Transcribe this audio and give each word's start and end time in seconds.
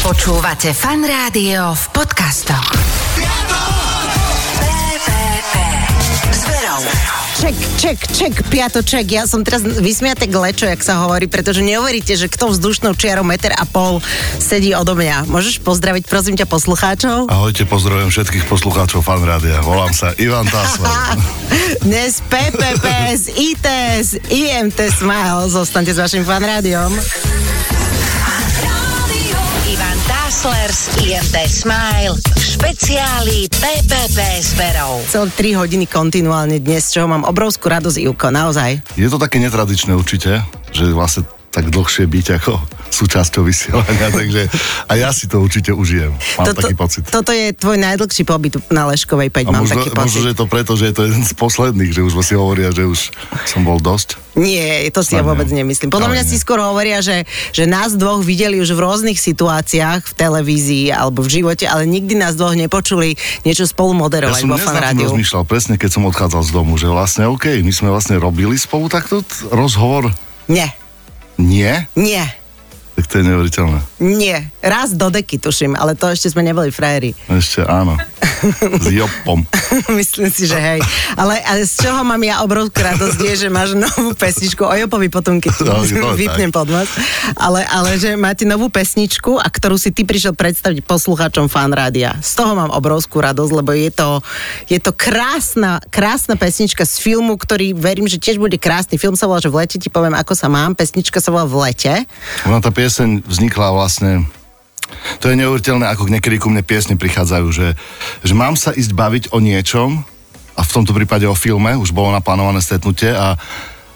Počúvate 0.00 0.72
fan 0.72 1.04
rádio 1.04 1.76
v 1.76 1.84
podcastoch. 1.92 2.72
Ček, 7.36 7.56
ček, 7.76 7.98
ček, 8.08 8.34
piatoček. 8.48 9.04
Ja 9.12 9.28
som 9.28 9.44
teraz 9.44 9.60
vysmiate 9.60 10.24
glečo, 10.24 10.64
jak 10.64 10.80
sa 10.80 11.04
hovorí, 11.04 11.28
pretože 11.28 11.60
neuveríte, 11.60 12.16
že 12.16 12.32
kto 12.32 12.48
vzdušnou 12.48 12.96
čiarou 12.96 13.28
meter 13.28 13.52
a 13.52 13.68
pol 13.68 14.00
sedí 14.40 14.72
odo 14.72 14.96
mňa. 14.96 15.28
Môžeš 15.28 15.60
pozdraviť, 15.60 16.08
prosím 16.08 16.32
ťa, 16.40 16.48
poslucháčov? 16.48 17.28
Ahojte, 17.28 17.68
pozdravujem 17.68 18.08
všetkých 18.08 18.48
poslucháčov 18.48 19.04
fan 19.04 19.20
rádia. 19.20 19.60
Volám 19.60 19.92
sa 19.92 20.16
Ivan 20.16 20.48
Tasler. 20.48 20.88
Dnes 21.84 22.24
PPP 22.24 22.86
z 23.20 23.24
IT, 23.36 23.66
z 24.00 24.12
IMT 24.32 24.80
Smile. 24.96 25.52
Zostaňte 25.52 25.92
s 25.92 26.00
vašim 26.00 26.24
fan 26.24 26.40
z 30.30 30.94
IMT 31.10 31.36
Smile 31.50 32.14
v 32.14 32.38
špeciáli 32.38 33.50
PPP 33.50 34.18
s 34.38 34.54
Verou. 34.54 35.02
Celé 35.10 35.26
3 35.26 35.58
hodiny 35.58 35.90
kontinuálne 35.90 36.62
dnes, 36.62 36.86
čoho 36.94 37.10
mám 37.10 37.26
obrovskú 37.26 37.66
radosť, 37.66 37.98
Ivko, 37.98 38.30
naozaj. 38.30 38.78
Je 38.94 39.10
to 39.10 39.18
také 39.18 39.42
netradičné 39.42 39.90
určite, 39.90 40.46
že 40.70 40.94
vlastne 40.94 41.26
tak 41.50 41.66
dlhšie 41.66 42.06
byť 42.06 42.26
ako 42.38 42.52
súčasťou 42.90 43.42
vysielania, 43.42 44.08
takže 44.22 44.46
a 44.86 44.92
ja 44.94 45.10
si 45.10 45.26
to 45.26 45.42
určite 45.42 45.74
užijem. 45.74 46.14
Mám 46.38 46.46
Toto- 46.46 46.62
taký 46.62 46.74
pocit. 46.78 47.02
Toto 47.06 47.30
je 47.34 47.50
tvoj 47.50 47.74
najdlhší 47.74 48.22
pobyt 48.22 48.54
na 48.70 48.86
Leškovej 48.86 49.34
5, 49.34 49.46
A 49.46 49.50
mám 49.50 49.66
možno, 49.66 49.74
taký 49.74 49.90
možno, 49.90 50.02
pocit. 50.06 50.22
že 50.22 50.28
je 50.30 50.38
to 50.38 50.46
preto, 50.46 50.72
že 50.78 50.84
je 50.90 50.94
to 50.94 51.02
jeden 51.10 51.22
z 51.26 51.32
posledných, 51.34 51.90
že 51.90 52.00
už 52.06 52.12
si 52.22 52.34
hovoria, 52.38 52.70
že 52.70 52.86
už 52.86 53.10
som 53.46 53.66
bol 53.66 53.82
dosť. 53.82 54.18
Nie, 54.38 54.86
to 54.94 55.02
si 55.02 55.18
ja 55.18 55.26
nie. 55.26 55.30
vôbec 55.30 55.50
nemyslím. 55.50 55.90
Podľa 55.90 56.14
mňa 56.14 56.22
nie. 56.22 56.30
si 56.30 56.36
skôr 56.38 56.62
hovoria, 56.62 57.02
že, 57.02 57.26
že 57.50 57.66
nás 57.66 57.98
dvoch 57.98 58.22
videli 58.22 58.62
už 58.62 58.70
v 58.70 58.80
rôznych 58.80 59.18
situáciách 59.18 60.06
v 60.06 60.12
televízii 60.14 60.94
alebo 60.94 61.26
v 61.26 61.42
živote, 61.42 61.66
ale 61.66 61.82
nikdy 61.84 62.14
nás 62.14 62.38
dvoch 62.38 62.54
nepočuli 62.54 63.18
niečo 63.42 63.66
spolu 63.66 63.90
Ja 63.90 64.00
moderovať 64.06 64.42
som 64.46 64.54
vo 64.54 64.58
fan 64.58 64.78
rádiu. 64.78 65.10
rozmýšľal 65.10 65.42
presne, 65.50 65.74
keď 65.74 65.90
som 65.98 66.06
odchádzal 66.06 66.42
z 66.46 66.50
domu, 66.54 66.78
že 66.78 66.86
vlastne 66.86 67.26
OK, 67.26 67.58
my 67.58 67.72
sme 67.74 67.90
vlastne 67.90 68.22
robili 68.22 68.54
spolu 68.54 68.86
takto 68.86 69.26
rozhovor. 69.50 70.14
Nie, 70.46 70.70
Nie? 71.40 71.88
nie, 71.96 72.24
Tak 72.96 73.06
to 73.08 73.18
je 73.18 73.24
neuveriteľné. 73.24 73.80
Nie. 74.00 74.34
Raz 74.58 74.92
do 74.92 75.06
deky 75.06 75.36
tuším, 75.36 75.76
ale 75.76 75.92
to 75.92 76.08
ešte 76.08 76.28
sme 76.28 76.40
neboli 76.40 76.68
frajeri. 76.68 77.12
Ešte 77.28 77.62
áno. 77.62 78.00
S 78.80 78.88
Jopom. 78.88 79.44
Myslím 80.00 80.32
si, 80.32 80.48
že 80.48 80.56
hej. 80.56 80.80
Ale, 81.12 81.36
ale 81.38 81.60
z 81.62 81.84
čoho 81.84 82.00
mám 82.00 82.20
ja 82.20 82.40
obrovskú 82.40 82.80
radosť 82.80 83.18
je, 83.20 83.34
že 83.36 83.48
máš 83.48 83.76
novú 83.76 84.16
pesničku. 84.16 84.64
O 84.64 84.72
Jopovi 84.72 85.12
potom, 85.12 85.36
keď 85.36 85.52
No, 85.60 85.84
to 85.84 85.84
je 86.16 86.16
vypnem 86.16 86.48
tak. 86.48 86.56
podmas. 86.56 86.88
Ale, 87.36 87.60
ale 87.62 88.00
že 88.00 88.16
máte 88.16 88.48
novú 88.48 88.72
pesničku, 88.72 89.36
a 89.36 89.44
ktorú 89.44 89.76
si 89.76 89.92
ty 89.92 90.08
prišiel 90.08 90.32
predstaviť 90.32 90.80
poslucháčom 90.80 91.52
fan 91.52 91.68
rádia. 91.70 92.16
Z 92.24 92.40
toho 92.40 92.56
mám 92.56 92.72
obrovskú 92.72 93.20
radosť, 93.20 93.52
lebo 93.52 93.76
je 93.76 93.92
to, 93.92 94.24
je 94.66 94.80
to 94.80 94.96
krásna, 94.96 95.76
krásna 95.92 96.32
pesnička 96.34 96.82
z 96.82 96.96
filmu, 96.96 97.36
ktorý 97.36 97.76
verím, 97.76 98.08
že 98.08 98.16
tiež 98.16 98.40
bude 98.40 98.56
krásny. 98.56 98.96
Film 98.96 99.20
sa 99.20 99.28
volá, 99.28 99.44
že 99.44 99.52
v 99.52 99.60
lete 99.60 99.76
ti 99.76 99.92
poviem, 99.92 100.16
ako 100.16 100.32
sa 100.32 100.48
mám. 100.48 100.72
Pesnička 100.72 101.20
sa 101.20 101.28
volá 101.28 101.44
v 101.44 101.68
lete. 101.68 101.92
Ona 102.48 102.64
tá 102.64 102.72
pieseň 102.72 103.20
vznikla 103.20 103.68
vlastne 103.68 103.89
to 105.18 105.30
je 105.30 105.38
neuveriteľné, 105.38 105.86
ako 105.86 106.10
niekedy 106.10 106.38
ku 106.38 106.50
mne 106.50 106.66
piesne 106.66 106.98
prichádzajú, 106.98 107.46
že, 107.50 107.74
že 108.22 108.34
mám 108.34 108.58
sa 108.58 108.74
ísť 108.74 108.90
baviť 108.94 109.24
o 109.34 109.38
niečom, 109.38 110.02
a 110.60 110.60
v 110.60 110.74
tomto 110.76 110.92
prípade 110.92 111.24
o 111.24 111.32
filme, 111.32 111.72
už 111.72 111.96
bolo 111.96 112.12
naplánované 112.12 112.60
stretnutie 112.60 113.08
a, 113.16 113.32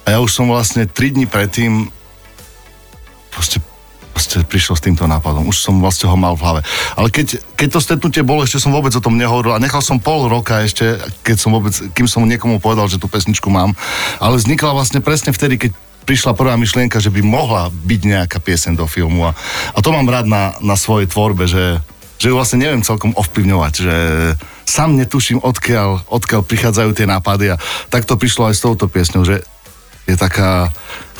a 0.04 0.08
ja 0.08 0.18
už 0.24 0.32
som 0.32 0.48
vlastne 0.48 0.88
3 0.88 1.12
dní 1.12 1.28
predtým 1.28 1.92
proste, 3.28 3.60
proste 4.16 4.40
prišiel 4.48 4.72
s 4.72 4.84
týmto 4.88 5.04
nápadom. 5.04 5.44
Už 5.44 5.60
som 5.60 5.76
vlastne 5.84 6.08
ho 6.08 6.16
mal 6.16 6.32
v 6.40 6.44
hlave. 6.46 6.60
Ale 6.96 7.12
keď, 7.12 7.36
keď 7.60 7.68
to 7.68 7.84
stretnutie 7.84 8.22
bolo, 8.24 8.48
ešte 8.48 8.64
som 8.64 8.72
vôbec 8.72 8.96
o 8.96 9.04
tom 9.04 9.20
nehovoril 9.20 9.52
a 9.52 9.60
nechal 9.60 9.84
som 9.84 10.00
pol 10.00 10.24
roka 10.24 10.64
ešte, 10.64 10.96
keď 11.20 11.36
som 11.36 11.52
vôbec, 11.52 11.76
kým 11.92 12.08
som 12.08 12.24
niekomu 12.24 12.64
povedal, 12.64 12.88
že 12.88 12.96
tú 12.96 13.12
pesničku 13.12 13.52
mám. 13.52 13.76
Ale 14.16 14.40
vznikla 14.40 14.72
vlastne 14.72 15.04
presne 15.04 15.36
vtedy, 15.36 15.68
keď 15.68 15.70
prišla 16.04 16.36
prvá 16.36 16.54
myšlienka, 16.60 17.00
že 17.00 17.10
by 17.10 17.24
mohla 17.24 17.72
byť 17.72 18.00
nejaká 18.04 18.38
piesen 18.38 18.76
do 18.76 18.84
filmu. 18.84 19.28
A, 19.28 19.32
a 19.72 19.78
to 19.80 19.90
mám 19.90 20.06
rád 20.06 20.28
na, 20.28 20.54
na 20.60 20.76
svojej 20.76 21.08
tvorbe, 21.08 21.48
že, 21.48 21.80
že 22.20 22.30
ju 22.30 22.36
vlastne 22.36 22.60
neviem 22.60 22.84
celkom 22.84 23.16
ovplyvňovať, 23.16 23.72
že 23.72 23.96
sám 24.68 24.96
netuším, 24.96 25.40
odkiaľ, 25.40 26.08
odkiaľ 26.08 26.40
prichádzajú 26.44 26.90
tie 26.92 27.08
nápady 27.08 27.52
a 27.52 27.60
tak 27.88 28.04
to 28.04 28.20
prišlo 28.20 28.52
aj 28.52 28.54
s 28.56 28.64
touto 28.64 28.86
piesňou, 28.86 29.24
že 29.24 29.44
je 30.04 30.16
taká, 30.20 30.68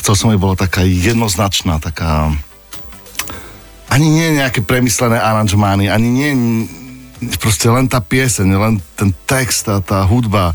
chcel 0.01 0.13
som 0.13 0.29
jej 0.29 0.39
bola 0.39 0.53
taká 0.53 0.85
jednoznačná, 0.85 1.81
taká 1.81 2.29
ani 3.89 4.07
nie 4.09 4.37
nejaké 4.37 4.61
premyslené 4.65 5.17
aranžmány, 5.17 5.89
ani 5.89 6.09
nie 6.09 6.29
proste 7.39 7.71
len 7.71 7.87
tá 7.87 8.03
pieseň, 8.03 8.47
len 8.53 8.73
ten 8.97 9.09
text 9.25 9.65
a 9.71 9.79
tá 9.79 10.03
hudba 10.03 10.51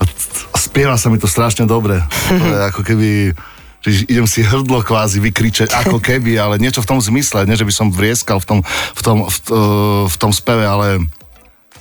a, 0.00 0.04
a 0.52 0.56
spieva 0.58 0.98
sa 0.98 1.08
mi 1.08 1.22
to 1.22 1.30
strašne 1.30 1.64
dobre. 1.70 2.02
To 2.28 2.44
je 2.44 2.60
ako 2.74 2.80
keby 2.82 3.32
že 3.84 4.04
idem 4.04 4.24
si 4.24 4.40
hrdlo 4.40 4.80
kvázi 4.80 5.20
vykričať 5.20 5.68
ako 5.76 6.00
keby, 6.00 6.34
ale 6.34 6.56
niečo 6.56 6.80
v 6.80 6.88
tom 6.88 6.98
zmysle, 6.98 7.44
nie 7.44 7.54
že 7.54 7.62
by 7.62 7.74
som 7.74 7.88
vrieskal 7.88 8.40
v 8.40 8.46
tom, 8.46 8.58
v 8.94 9.00
tom, 9.00 9.16
v, 9.24 9.36
to- 9.40 9.56
v 10.08 10.16
tom 10.16 10.32
speve, 10.32 10.64
ale 10.64 11.04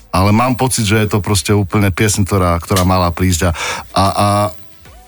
ale 0.10 0.30
mám 0.30 0.54
pocit, 0.54 0.86
že 0.86 1.02
je 1.02 1.10
to 1.10 1.26
proste 1.26 1.50
úplne 1.50 1.90
piesň, 1.90 2.22
ktorá, 2.22 2.62
ktorá 2.62 2.86
mala 2.86 3.10
prísť 3.10 3.50
a, 3.50 3.52
a, 3.90 4.06
a, 4.06 4.30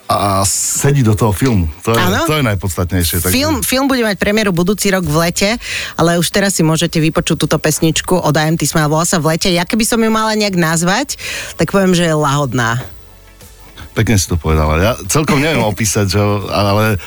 a 0.09 0.17
sedí 0.41 1.05
do 1.05 1.13
toho 1.13 1.29
filmu. 1.29 1.69
To 1.85 1.93
je, 1.93 2.01
to 2.25 2.33
je 2.33 2.41
najpodstatnejšie. 2.41 3.21
Takže- 3.21 3.37
Film, 3.37 3.61
film 3.61 3.85
bude 3.85 4.01
mať 4.01 4.17
premiéru 4.17 4.49
budúci 4.49 4.89
rok 4.89 5.05
v 5.05 5.29
lete, 5.29 5.49
ale 5.93 6.17
už 6.17 6.25
teraz 6.33 6.57
si 6.57 6.65
môžete 6.65 6.97
vypočuť 6.97 7.37
túto 7.37 7.61
pesničku 7.61 8.17
od 8.17 8.33
IMT 8.33 8.65
Smile, 8.65 8.89
volá 8.89 9.05
sa 9.05 9.21
v 9.21 9.37
lete. 9.37 9.53
Ja 9.53 9.61
keby 9.61 9.85
som 9.85 10.01
ju 10.01 10.09
mala 10.09 10.33
nejak 10.33 10.57
nazvať, 10.57 11.21
tak 11.53 11.69
poviem, 11.69 11.93
že 11.93 12.09
je 12.09 12.15
lahodná. 12.17 12.81
Pekne 13.95 14.19
si 14.19 14.27
to 14.27 14.35
povedala. 14.35 14.75
Ja 14.77 14.93
celkom 15.07 15.39
neviem 15.39 15.63
opísať, 15.71 16.05
že, 16.11 16.21
ale, 16.51 16.99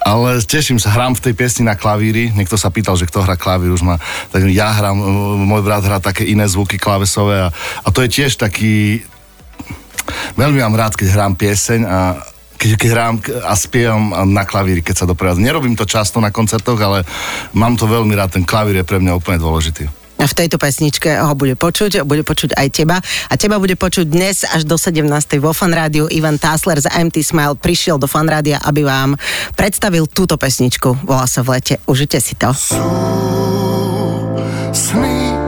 ale 0.00 0.30
teším 0.40 0.78
sa, 0.78 0.94
hrám 0.94 1.18
v 1.18 1.24
tej 1.28 1.34
piesni 1.34 1.66
na 1.66 1.74
klavíri. 1.74 2.30
Niekto 2.30 2.54
sa 2.54 2.70
pýtal, 2.70 2.94
že 2.94 3.10
kto 3.10 3.26
hrá 3.26 3.34
klavír, 3.34 3.74
už 3.74 3.82
ma, 3.82 3.98
tak 4.30 4.46
ja 4.48 4.70
hrám, 4.70 4.96
môj 5.42 5.66
brat 5.66 5.82
hrá 5.82 5.98
také 5.98 6.24
iné 6.24 6.46
zvuky 6.46 6.78
klávesové 6.78 7.44
a, 7.44 7.52
a 7.82 7.88
to 7.90 8.06
je 8.06 8.22
tiež 8.22 8.38
taký, 8.38 9.02
veľmi 10.38 10.62
mám 10.62 10.78
rád, 10.78 10.94
keď 10.94 11.08
hrám 11.12 11.34
pieseň 11.34 11.80
a 11.84 11.98
keď, 12.60 12.70
keď 12.76 12.88
hrám 12.92 13.14
a 13.48 13.56
spievam 13.56 14.12
na 14.28 14.44
klavíri, 14.44 14.84
keď 14.84 15.04
sa 15.04 15.08
doprevádzam. 15.08 15.40
Nerobím 15.40 15.74
to 15.74 15.88
často 15.88 16.20
na 16.20 16.28
koncertoch, 16.28 16.76
ale 16.76 17.08
mám 17.56 17.74
to 17.74 17.88
veľmi 17.88 18.12
rád, 18.12 18.36
ten 18.36 18.44
klavír 18.44 18.84
je 18.84 18.88
pre 18.88 19.00
mňa 19.00 19.16
úplne 19.16 19.40
dôležitý. 19.40 19.99
A 20.20 20.28
v 20.28 20.36
tejto 20.36 20.60
pesničke 20.60 21.08
ho 21.16 21.32
bude 21.32 21.56
počuť, 21.56 22.04
bude 22.04 22.20
počuť 22.20 22.52
aj 22.52 22.68
teba. 22.68 23.00
A 23.00 23.34
teba 23.40 23.56
bude 23.56 23.72
počuť 23.72 24.04
dnes 24.04 24.44
až 24.44 24.68
do 24.68 24.76
17. 24.76 25.08
vo 25.40 25.56
Fan 25.56 25.72
Rádiu. 25.72 26.12
Ivan 26.12 26.36
Tásler 26.36 26.76
z 26.76 26.92
IMT 26.92 27.24
Smile 27.24 27.56
prišiel 27.56 27.96
do 27.96 28.04
Fan 28.04 28.28
Rádia, 28.28 28.60
aby 28.60 28.84
vám 28.84 29.16
predstavil 29.56 30.04
túto 30.04 30.36
pesničku. 30.36 31.08
Volá 31.08 31.24
sa 31.24 31.40
v 31.40 31.56
lete. 31.56 31.80
Užite 31.88 32.20
si 32.20 32.36
to. 32.36 32.52
sny, 34.76 35.39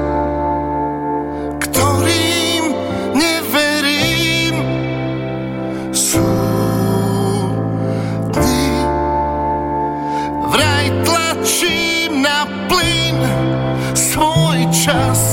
chance 14.82 15.31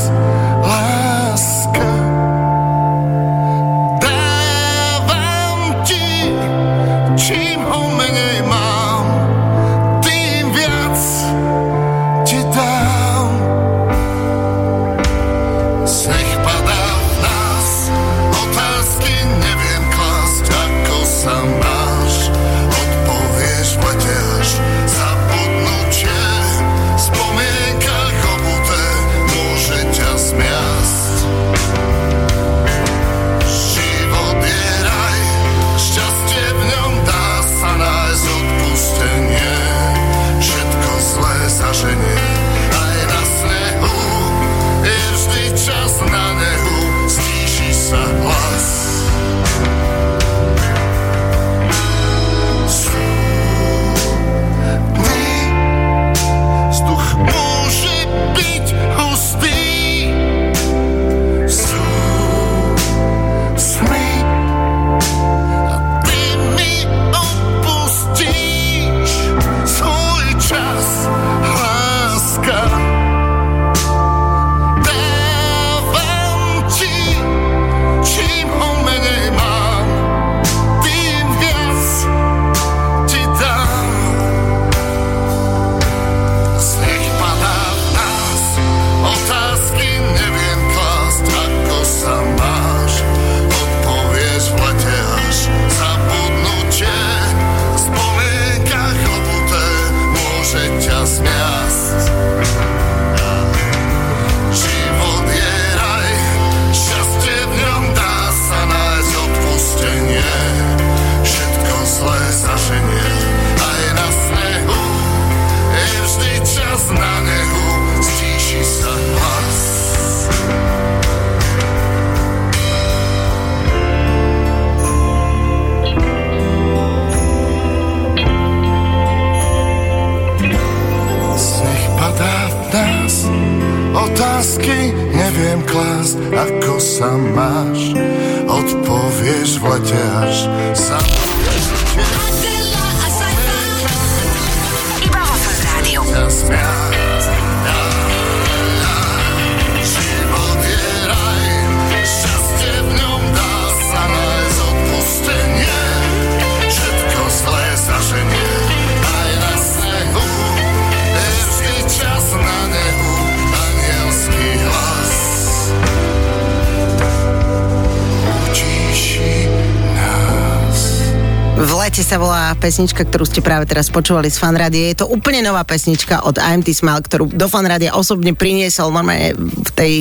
volá 172.49 172.65
pesnička, 172.65 173.05
ktorú 173.05 173.29
ste 173.29 173.45
práve 173.45 173.69
teraz 173.69 173.93
počúvali 173.93 174.25
z 174.25 174.41
fanrádia. 174.41 174.89
Je 174.89 174.97
to 174.97 175.05
úplne 175.05 175.45
nová 175.45 175.61
pesnička 175.61 176.25
od 176.25 176.41
IMT 176.41 176.73
Smile, 176.73 177.05
ktorú 177.05 177.29
do 177.29 177.45
fanrádia 177.45 177.93
osobne 177.93 178.33
priniesol 178.33 178.89
normálne 178.89 179.37
v 179.37 179.69
tej 179.77 179.93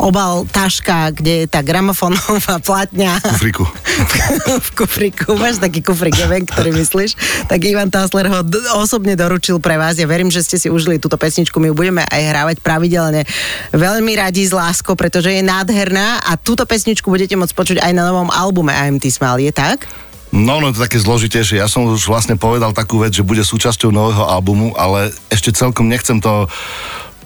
obal 0.00 0.48
taška, 0.48 1.12
kde 1.12 1.44
je 1.44 1.46
tá 1.52 1.60
gramofónová 1.60 2.56
platňa. 2.64 3.20
Kufriku. 3.20 3.68
v 4.64 4.70
kufriku, 4.72 5.36
máš 5.36 5.60
taký 5.60 5.84
kufrik, 5.84 6.16
neviem, 6.16 6.48
ktorý 6.48 6.72
myslíš, 6.72 7.44
tak 7.52 7.68
Ivan 7.68 7.92
Tasler 7.92 8.32
ho 8.32 8.40
d- 8.48 8.64
osobne 8.80 9.12
doručil 9.12 9.60
pre 9.60 9.76
vás. 9.76 10.00
Ja 10.00 10.08
verím, 10.08 10.32
že 10.32 10.40
ste 10.40 10.56
si 10.56 10.72
užili 10.72 10.96
túto 10.96 11.20
pesničku, 11.20 11.60
my 11.60 11.68
ju 11.68 11.74
budeme 11.76 12.00
aj 12.08 12.22
hrávať 12.32 12.56
pravidelne. 12.64 13.28
Veľmi 13.76 14.16
radi 14.16 14.48
s 14.48 14.56
láskou, 14.56 14.96
pretože 14.96 15.36
je 15.36 15.44
nádherná 15.44 16.24
a 16.24 16.40
túto 16.40 16.64
pesničku 16.64 17.12
budete 17.12 17.36
môcť 17.36 17.52
počuť 17.52 17.78
aj 17.84 17.92
na 17.92 18.08
novom 18.08 18.32
albume 18.32 18.72
IMT 18.72 19.12
Smile, 19.12 19.44
je 19.44 19.52
tak? 19.52 19.84
No, 20.30 20.62
no, 20.62 20.70
to 20.70 20.78
také 20.78 21.02
zložitejšie. 21.02 21.58
Ja 21.58 21.66
som 21.66 21.90
už 21.90 22.06
vlastne 22.06 22.38
povedal 22.38 22.70
takú 22.70 23.02
vec, 23.02 23.10
že 23.10 23.26
bude 23.26 23.42
súčasťou 23.42 23.90
nového 23.90 24.30
albumu, 24.30 24.78
ale 24.78 25.10
ešte 25.26 25.50
celkom 25.50 25.90
nechcem 25.90 26.22
to 26.22 26.46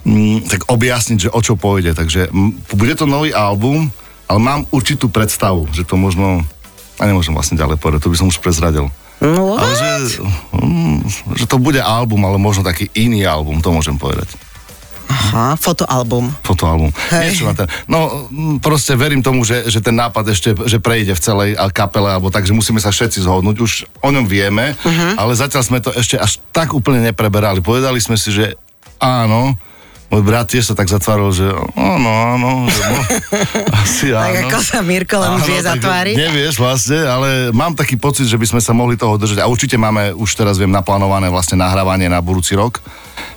mm, 0.09 0.49
tak 0.49 0.65
objasniť, 0.73 1.29
že 1.29 1.33
o 1.33 1.41
čo 1.45 1.61
pôjde. 1.61 1.93
Takže 1.93 2.33
mm, 2.33 2.73
bude 2.73 2.97
to 2.97 3.05
nový 3.05 3.37
album, 3.37 3.93
ale 4.25 4.39
mám 4.41 4.65
určitú 4.73 5.13
predstavu, 5.13 5.69
že 5.77 5.85
to 5.85 6.01
možno... 6.01 6.49
A 6.97 7.05
nemôžem 7.05 7.35
vlastne 7.35 7.61
ďalej 7.61 7.77
povedať, 7.77 8.07
to 8.07 8.13
by 8.13 8.17
som 8.17 8.31
už 8.31 8.41
prezradil. 8.41 8.89
No, 9.21 9.61
Ale 9.61 9.73
že, 9.77 10.21
mm, 10.57 11.01
že 11.37 11.45
to 11.45 11.61
bude 11.61 11.79
album, 11.85 12.25
ale 12.25 12.41
možno 12.41 12.65
taký 12.65 12.89
iný 12.97 13.29
album, 13.29 13.61
to 13.61 13.69
môžem 13.69 14.01
povedať. 14.01 14.33
Aha, 15.15 15.55
fotoalbum. 15.55 16.27
Fotoalbum. 16.43 16.91
Hej. 17.15 17.39
Niečo 17.39 17.47
na 17.47 17.55
ten. 17.55 17.71
No, 17.87 18.27
proste 18.59 18.99
verím 18.99 19.23
tomu, 19.23 19.47
že, 19.47 19.71
že 19.71 19.79
ten 19.79 19.95
nápad 19.95 20.27
ešte 20.35 20.51
že 20.67 20.83
prejde 20.83 21.15
v 21.15 21.23
celej 21.23 21.51
kapele, 21.71 22.11
alebo 22.11 22.35
tak, 22.35 22.43
že 22.43 22.51
musíme 22.51 22.83
sa 22.83 22.91
všetci 22.91 23.23
zhodnúť. 23.23 23.57
Už 23.63 23.73
o 24.03 24.11
ňom 24.11 24.27
vieme, 24.27 24.75
uh-huh. 24.75 25.15
ale 25.15 25.39
zatiaľ 25.39 25.63
sme 25.63 25.79
to 25.79 25.95
ešte 25.95 26.19
až 26.19 26.43
tak 26.51 26.75
úplne 26.75 27.07
nepreberali. 27.07 27.63
Povedali 27.63 28.03
sme 28.03 28.19
si, 28.19 28.35
že 28.35 28.59
áno, 28.99 29.55
môj 30.15 30.23
brat 30.23 30.47
tiež 30.47 30.71
sa 30.71 30.75
tak 30.79 30.87
zatváril, 30.87 31.35
že 31.35 31.51
áno, 31.75 32.11
áno, 32.39 32.51
že 32.71 32.83
no, 32.87 33.01
asi 33.83 34.07
áno. 34.15 34.31
Tak 34.31 34.35
ako 34.47 34.59
sa 34.63 34.79
Mirko 34.87 35.19
len 35.19 35.43
vie 35.43 35.59
zatváriť. 35.59 36.15
Nevieš 36.15 36.55
vlastne, 36.63 37.03
ale 37.03 37.51
mám 37.51 37.75
taký 37.75 37.99
pocit, 37.99 38.31
že 38.31 38.39
by 38.39 38.47
sme 38.47 38.61
sa 38.63 38.71
mohli 38.71 38.95
toho 38.95 39.19
držať. 39.19 39.43
A 39.43 39.51
určite 39.51 39.75
máme 39.75 40.15
už 40.15 40.31
teraz 40.39 40.55
viem 40.55 40.71
naplánované 40.71 41.27
vlastne 41.27 41.59
nahrávanie 41.59 42.07
na 42.07 42.23
budúci 42.23 42.55
rok. 42.55 42.79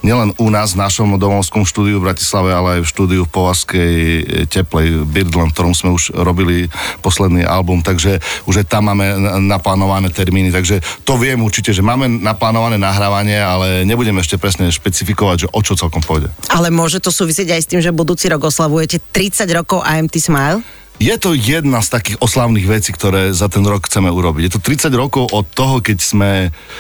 Nielen 0.06 0.34
u 0.38 0.48
nás 0.54 0.78
v 0.78 0.82
našom 0.86 1.18
domovskom 1.18 1.66
štúdiu 1.66 1.98
v 1.98 2.14
Bratislave, 2.14 2.54
ale 2.54 2.80
aj 2.80 2.82
v 2.86 2.92
štúdiu 2.94 3.22
v 3.26 3.34
Povazkej 3.34 3.94
e, 3.98 4.22
teplej 4.46 5.06
Birdland, 5.10 5.52
v 5.52 5.56
ktorom 5.58 5.74
sme 5.74 5.90
už 5.94 6.14
robili 6.14 6.70
posledný 7.02 7.42
album, 7.42 7.82
takže 7.82 8.22
už 8.46 8.62
aj 8.62 8.66
tam 8.70 8.94
máme 8.94 9.06
na- 9.18 9.58
naplánované 9.58 10.14
termíny, 10.14 10.54
takže 10.54 10.82
to 11.02 11.18
viem 11.18 11.42
určite, 11.42 11.74
že 11.74 11.82
máme 11.82 12.22
naplánované 12.22 12.78
nahrávanie, 12.78 13.42
ale 13.42 13.68
nebudem 13.90 14.18
ešte 14.22 14.38
presne 14.38 14.70
špecifikovať, 14.70 15.38
že 15.46 15.48
o 15.50 15.60
čo 15.66 15.74
celkom 15.74 16.06
pôjde. 16.06 16.30
Ale 16.54 16.67
môže 16.70 17.04
to 17.04 17.12
súvisieť 17.14 17.54
aj 17.56 17.62
s 17.64 17.70
tým, 17.70 17.82
že 17.82 17.96
budúci 17.96 18.28
rok 18.32 18.48
oslavujete 18.48 19.00
30 19.12 19.48
rokov 19.54 19.84
IMT 19.84 20.16
Smile? 20.20 20.60
Je 20.98 21.14
to 21.22 21.38
jedna 21.38 21.78
z 21.86 21.94
takých 21.94 22.18
oslavných 22.18 22.66
vecí, 22.66 22.90
ktoré 22.90 23.30
za 23.30 23.46
ten 23.46 23.62
rok 23.62 23.86
chceme 23.86 24.10
urobiť. 24.10 24.50
Je 24.50 24.54
to 24.58 24.62
30 24.66 24.90
rokov 24.98 25.30
od 25.30 25.46
toho, 25.46 25.78
keď 25.78 25.98
sme 26.02 26.32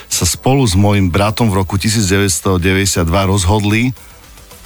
sa 0.09 0.25
spolu 0.25 0.65
s 0.65 0.73
môjim 0.73 1.13
bratom 1.13 1.53
v 1.53 1.61
roku 1.61 1.77
1992 1.77 3.05
rozhodli 3.05 3.93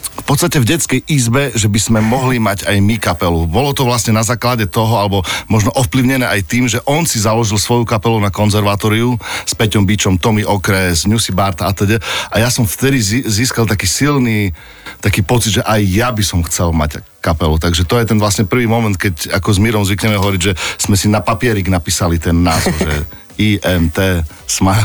v 0.01 0.23
podstate 0.27 0.61
v 0.61 0.69
detskej 0.69 1.01
izbe, 1.09 1.51
že 1.55 1.67
by 1.67 1.79
sme 1.79 1.99
mohli 1.99 2.37
mať 2.37 2.69
aj 2.69 2.77
my 2.79 2.95
kapelu. 3.01 3.47
Bolo 3.47 3.73
to 3.73 3.87
vlastne 3.87 4.15
na 4.15 4.21
základe 4.21 4.67
toho, 4.69 4.99
alebo 4.99 5.23
možno 5.49 5.73
ovplyvnené 5.73 6.27
aj 6.27 6.41
tým, 6.47 6.65
že 6.69 6.83
on 6.85 7.03
si 7.07 7.19
založil 7.19 7.57
svoju 7.57 7.83
kapelu 7.83 8.21
na 8.21 8.29
konzervatóriu 8.29 9.17
s 9.47 9.53
Peťom 9.57 9.83
Bičom, 9.83 10.21
Tommy 10.21 10.45
Okres, 10.45 11.09
Newsy 11.09 11.33
Barta 11.33 11.67
a 11.67 11.75
teda. 11.75 11.97
A 12.29 12.43
ja 12.43 12.49
som 12.53 12.67
vtedy 12.67 13.01
získal 13.27 13.65
taký 13.65 13.89
silný 13.89 14.53
taký 15.01 15.25
pocit, 15.25 15.59
že 15.59 15.63
aj 15.65 15.81
ja 15.81 16.07
by 16.13 16.21
som 16.21 16.45
chcel 16.45 16.69
mať 16.71 17.01
kapelu. 17.21 17.57
Takže 17.57 17.85
to 17.89 17.97
je 17.97 18.05
ten 18.05 18.21
vlastne 18.21 18.45
prvý 18.45 18.69
moment, 18.69 18.93
keď 18.93 19.33
ako 19.41 19.49
s 19.53 19.59
Mírom 19.61 19.83
zvykneme 19.85 20.17
hovoriť, 20.17 20.41
že 20.41 20.53
sme 20.77 20.93
si 20.93 21.09
na 21.09 21.21
papierik 21.25 21.69
napísali 21.69 22.21
ten 22.21 22.37
názov, 22.45 22.77
že 22.77 22.93
IMT 23.41 24.21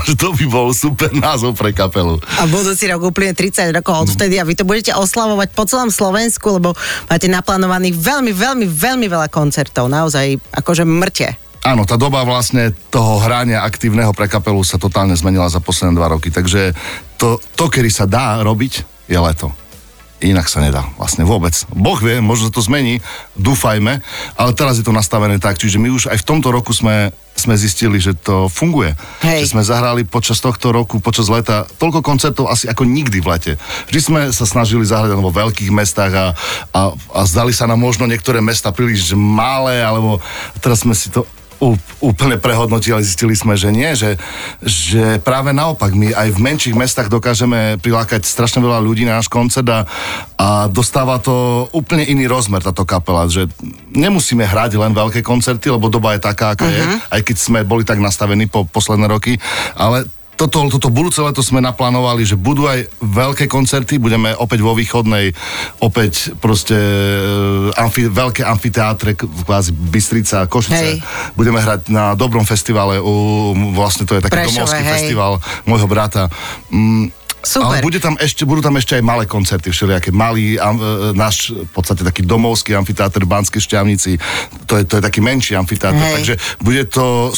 že 0.07 0.15
to 0.15 0.31
by 0.31 0.47
bol 0.47 0.71
super 0.71 1.11
názov 1.11 1.59
pre 1.59 1.75
kapelu. 1.75 2.23
A 2.39 2.47
budúci 2.47 2.87
rok 2.87 3.11
úplne 3.11 3.35
30 3.35 3.75
rokov 3.75 4.07
odvtedy 4.07 4.39
a 4.39 4.47
vy 4.47 4.55
to 4.55 4.63
budete 4.63 4.95
oslavovať 4.95 5.51
po 5.53 5.67
celom 5.67 5.91
Slovensku, 5.91 6.63
lebo 6.63 6.71
máte 7.11 7.27
naplánovaných 7.27 7.99
veľmi, 7.99 8.31
veľmi, 8.31 8.67
veľmi 8.71 9.07
veľa 9.11 9.27
koncertov. 9.27 9.91
Naozaj 9.91 10.39
akože 10.55 10.87
mŕte. 10.87 11.35
Áno, 11.67 11.83
tá 11.83 11.99
doba 11.99 12.23
vlastne 12.23 12.71
toho 12.95 13.19
hrania 13.19 13.67
aktívneho 13.67 14.15
pre 14.15 14.31
kapelu 14.31 14.63
sa 14.63 14.79
totálne 14.79 15.19
zmenila 15.19 15.51
za 15.51 15.59
posledné 15.59 15.99
dva 15.99 16.15
roky, 16.15 16.31
takže 16.31 16.71
to, 17.19 17.43
to 17.59 17.67
kedy 17.67 17.91
sa 17.91 18.07
dá 18.07 18.39
robiť, 18.47 18.87
je 19.11 19.19
leto. 19.19 19.51
Inak 20.17 20.49
sa 20.49 20.65
nedá, 20.65 20.81
vlastne 20.97 21.29
vôbec. 21.29 21.53
Boh 21.77 22.01
vie, 22.01 22.25
možno 22.25 22.49
to 22.49 22.65
zmení, 22.65 23.05
dúfajme, 23.37 24.01
ale 24.41 24.51
teraz 24.57 24.81
je 24.81 24.85
to 24.89 24.97
nastavené 24.97 25.37
tak, 25.37 25.61
čiže 25.61 25.77
my 25.77 25.93
už 25.93 26.09
aj 26.09 26.25
v 26.25 26.29
tomto 26.33 26.49
roku 26.49 26.73
sme, 26.73 27.13
sme 27.37 27.53
zistili, 27.53 28.01
že 28.01 28.17
to 28.17 28.49
funguje. 28.49 28.97
Hej. 29.21 29.45
Že 29.45 29.53
sme 29.53 29.63
zahrali 29.69 30.03
počas 30.09 30.41
tohto 30.41 30.73
roku, 30.73 31.05
počas 31.05 31.29
leta, 31.29 31.69
toľko 31.77 32.01
koncertov 32.01 32.49
asi 32.49 32.65
ako 32.65 32.89
nikdy 32.89 33.21
v 33.21 33.29
lete. 33.29 33.53
Vždy 33.93 34.01
sme 34.01 34.21
sa 34.33 34.49
snažili 34.49 34.89
zahrať 34.89 35.13
vo 35.21 35.29
veľkých 35.29 35.69
mestách 35.69 36.13
a, 36.17 36.27
a, 36.73 36.81
a 36.97 37.21
zdali 37.29 37.53
sa 37.53 37.69
nám 37.69 37.77
možno 37.77 38.09
niektoré 38.09 38.41
mesta 38.41 38.73
príliš 38.73 39.13
malé, 39.13 39.85
alebo 39.85 40.17
teraz 40.65 40.81
sme 40.81 40.97
si 40.97 41.13
to 41.13 41.29
úplne 42.01 42.37
prehodnotili, 42.37 42.97
ale 42.97 43.05
zistili 43.05 43.35
sme, 43.35 43.57
že 43.57 43.73
nie, 43.73 43.91
že, 43.97 44.21
že 44.63 45.19
práve 45.25 45.51
naopak, 45.51 45.93
my 45.97 46.13
aj 46.13 46.29
v 46.37 46.43
menších 46.43 46.77
mestách 46.77 47.09
dokážeme 47.09 47.81
prilákať 47.81 48.25
strašne 48.29 48.61
veľa 48.61 48.81
ľudí 48.81 49.09
na 49.09 49.17
náš 49.17 49.33
koncert 49.33 49.67
a, 49.73 49.89
a 50.37 50.49
dostáva 50.69 51.17
to 51.19 51.67
úplne 51.73 52.05
iný 52.05 52.29
rozmer 52.29 52.61
táto 52.61 52.85
kapela, 52.85 53.25
že 53.27 53.49
nemusíme 53.97 54.45
hrať 54.45 54.77
len 54.77 54.93
veľké 54.93 55.25
koncerty, 55.25 55.73
lebo 55.73 55.89
doba 55.89 56.15
je 56.15 56.21
taká, 56.25 56.53
aká 56.53 56.69
uh-huh. 56.69 56.77
je, 56.77 56.85
aj 57.17 57.21
keď 57.25 57.37
sme 57.37 57.59
boli 57.65 57.83
tak 57.83 57.99
nastavení 57.99 58.47
po 58.47 58.69
posledné 58.69 59.09
roky, 59.09 59.41
ale 59.73 60.05
toto, 60.37 60.69
toto 60.69 60.93
budúce 60.93 61.19
leto 61.25 61.41
sme 61.41 61.65
naplánovali, 61.65 62.23
že 62.29 62.37
budú 62.37 62.69
aj 62.69 62.85
veľké 63.01 63.49
koncerty, 63.49 63.97
budeme 63.97 64.37
opäť 64.37 64.61
vo 64.61 64.77
východnej, 64.77 65.33
opäť 65.81 66.37
proste 66.37 66.77
e, 66.77 67.73
amfi, 67.73 68.13
veľké 68.13 68.45
amfiteátre, 68.45 69.17
kvázi 69.17 69.73
Bystrica, 69.73 70.45
Košice. 70.45 71.01
Hej. 71.01 71.35
Budeme 71.35 71.65
hrať 71.65 71.89
na 71.89 72.13
dobrom 72.13 72.45
festivale, 72.45 73.01
u, 73.01 73.57
vlastne 73.73 74.05
to 74.05 74.21
je 74.21 74.23
taký 74.29 74.45
Prešove, 74.45 74.61
domovský 74.61 74.83
hej. 74.85 74.93
festival 74.93 75.33
môjho 75.65 75.89
brata. 75.89 76.29
Mm, 76.69 77.09
Super. 77.47 77.79
Ale 77.79 77.87
bude 77.87 78.03
tam 78.03 78.19
ešte, 78.19 78.43
budú 78.43 78.59
tam 78.59 78.75
ešte 78.75 78.99
aj 78.99 79.07
malé 79.07 79.25
koncerty, 79.25 79.71
všelijaké 79.71 80.11
malý, 80.11 80.59
am, 80.59 80.77
e, 80.77 81.15
náš 81.15 81.55
v 81.55 81.71
podstate 81.71 82.03
taký 82.03 82.27
domovský 82.27 82.75
amfiteáter 82.75 83.23
v 83.23 83.31
Banskej 83.31 83.63
Šťavnici, 83.63 84.19
to 84.67 84.77
je, 84.77 84.85
to 84.85 84.99
je 84.99 85.03
taký 85.07 85.23
menší 85.23 85.55
amfiteáter, 85.55 85.97
Hej. 85.97 86.15
takže 86.21 86.35
bude 86.61 86.83
to 86.91 87.31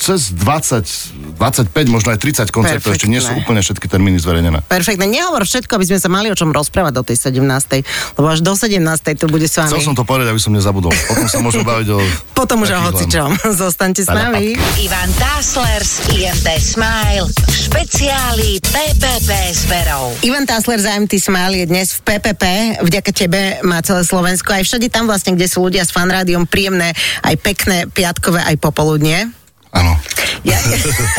cez 0.00 0.32
20, 0.32 1.36
25, 1.36 1.68
možno 1.92 2.16
aj 2.16 2.18
30 2.24 2.48
koncertov, 2.48 2.96
ešte 2.96 3.04
nie 3.04 3.20
sú 3.20 3.36
úplne 3.36 3.60
všetky 3.60 3.84
termíny 3.84 4.16
zverejnené. 4.16 4.64
Perfektne. 4.64 5.04
Nehovor 5.04 5.44
všetko, 5.44 5.76
aby 5.76 5.84
sme 5.92 5.98
sa 6.00 6.08
mali 6.08 6.32
o 6.32 6.36
čom 6.36 6.48
rozprávať 6.48 6.92
do 6.96 7.02
tej 7.04 7.20
17. 7.36 8.16
Lebo 8.16 8.26
až 8.32 8.40
do 8.40 8.56
17. 8.56 8.80
tu 9.20 9.28
bude 9.28 9.44
s 9.44 9.60
vami. 9.60 9.68
Chcel 9.68 9.92
som 9.92 9.92
to 9.92 10.08
povedať, 10.08 10.32
aby 10.32 10.40
som 10.40 10.56
nezabudol. 10.56 10.90
Potom 11.04 11.28
sa 11.28 11.38
môžeme 11.44 11.68
baviť 11.68 11.88
o... 11.92 12.00
Potom 12.40 12.64
už 12.64 12.72
o 12.72 12.80
hocičom. 12.88 13.28
Zostaňte 13.52 14.08
s 14.08 14.08
nami. 14.08 14.56
Ivan 14.80 15.10
Tásler 15.20 15.84
z 15.84 15.94
IMT 16.16 16.48
Smile 16.56 17.28
špeciáli 17.70 18.56
PPP 18.64 19.30
s 19.52 19.68
Verou. 19.68 20.16
Ivan 20.24 20.48
Tasler 20.48 20.80
za 20.80 20.96
MT 20.96 21.20
Smile 21.20 21.60
je 21.60 21.66
dnes 21.68 21.92
v 21.92 22.00
PPP. 22.08 22.44
Vďaka 22.80 23.10
tebe 23.12 23.60
má 23.68 23.84
celé 23.84 24.00
Slovensko. 24.02 24.56
Aj 24.56 24.64
všade 24.64 24.88
tam 24.88 25.04
vlastne, 25.04 25.36
kde 25.36 25.44
sú 25.44 25.68
ľudia 25.68 25.84
s 25.84 25.92
fanrádiom 25.92 26.48
príjemné, 26.48 26.96
aj 27.20 27.36
pekné 27.44 27.84
piatkové, 27.92 28.40
aj 28.42 28.56
popoludnie. 28.56 29.28
Áno. 29.70 29.94
Ja, 30.40 30.56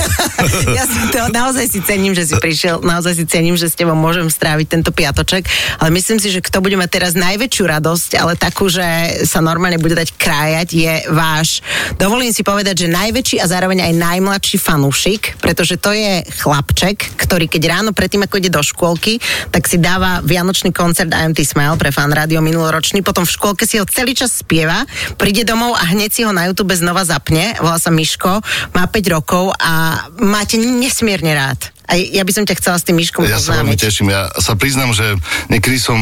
ja 0.78 0.84
si 0.90 1.00
to 1.14 1.30
naozaj 1.30 1.70
si 1.70 1.80
cením, 1.86 2.18
že 2.18 2.26
si 2.26 2.36
prišiel, 2.36 2.82
naozaj 2.82 3.22
si 3.22 3.26
cením, 3.30 3.54
že 3.54 3.70
s 3.70 3.78
tebou 3.78 3.94
môžem 3.94 4.26
stráviť 4.26 4.68
tento 4.68 4.90
piatoček, 4.90 5.46
ale 5.78 5.94
myslím 5.94 6.18
si, 6.18 6.34
že 6.34 6.42
kto 6.42 6.58
bude 6.60 6.74
mať 6.74 6.90
teraz 6.90 7.14
najväčšiu 7.14 7.64
radosť, 7.70 8.10
ale 8.18 8.34
takú, 8.34 8.66
že 8.66 8.84
sa 9.30 9.40
normálne 9.46 9.78
bude 9.78 9.94
dať 9.94 10.18
krájať, 10.18 10.68
je 10.74 10.94
váš, 11.14 11.62
dovolím 12.02 12.34
si 12.34 12.42
povedať, 12.42 12.88
že 12.88 12.88
najväčší 12.90 13.38
a 13.40 13.46
zároveň 13.46 13.86
aj 13.86 13.94
najmladší 14.02 14.58
fanúšik, 14.58 15.38
pretože 15.38 15.78
to 15.78 15.94
je 15.94 16.26
chlapček, 16.42 16.98
ktorý 17.22 17.46
keď 17.46 17.62
ráno 17.78 17.92
predtým, 17.94 18.26
ako 18.26 18.42
ide 18.42 18.50
do 18.50 18.66
škôlky, 18.66 19.22
tak 19.54 19.70
si 19.70 19.78
dáva 19.78 20.26
vianočný 20.26 20.74
koncert 20.74 21.14
IMT 21.14 21.46
Smile 21.46 21.78
pre 21.78 21.94
fan 21.94 22.10
rádio 22.10 22.42
minuloročný, 22.42 23.06
potom 23.06 23.24
v 23.24 23.34
škôlke 23.38 23.70
si 23.70 23.78
ho 23.78 23.86
celý 23.86 24.18
čas 24.18 24.34
spieva, 24.42 24.82
príde 25.22 25.46
domov 25.46 25.78
a 25.78 25.94
hneď 25.94 26.10
si 26.10 26.22
ho 26.26 26.34
na 26.34 26.50
YouTube 26.50 26.74
znova 26.74 27.06
zapne, 27.06 27.54
volá 27.62 27.78
sa 27.78 27.94
Miško, 27.94 28.41
má 28.74 28.84
5 28.90 29.16
rokov 29.16 29.54
a 29.58 30.06
máte 30.20 30.58
nesmierne 30.60 31.32
rád. 31.34 31.72
A 31.92 32.00
ja 32.00 32.24
by 32.24 32.32
som 32.32 32.44
ťa 32.48 32.58
chcela 32.58 32.78
s 32.80 32.88
tým 32.88 32.98
Miškom 32.98 33.28
Ja 33.28 33.42
sa 33.42 33.60
veľmi 33.60 33.76
teším. 33.76 34.12
Ja 34.12 34.32
sa 34.40 34.56
priznám, 34.56 34.96
že 34.96 35.18
niekedy 35.52 35.78
som 35.82 35.98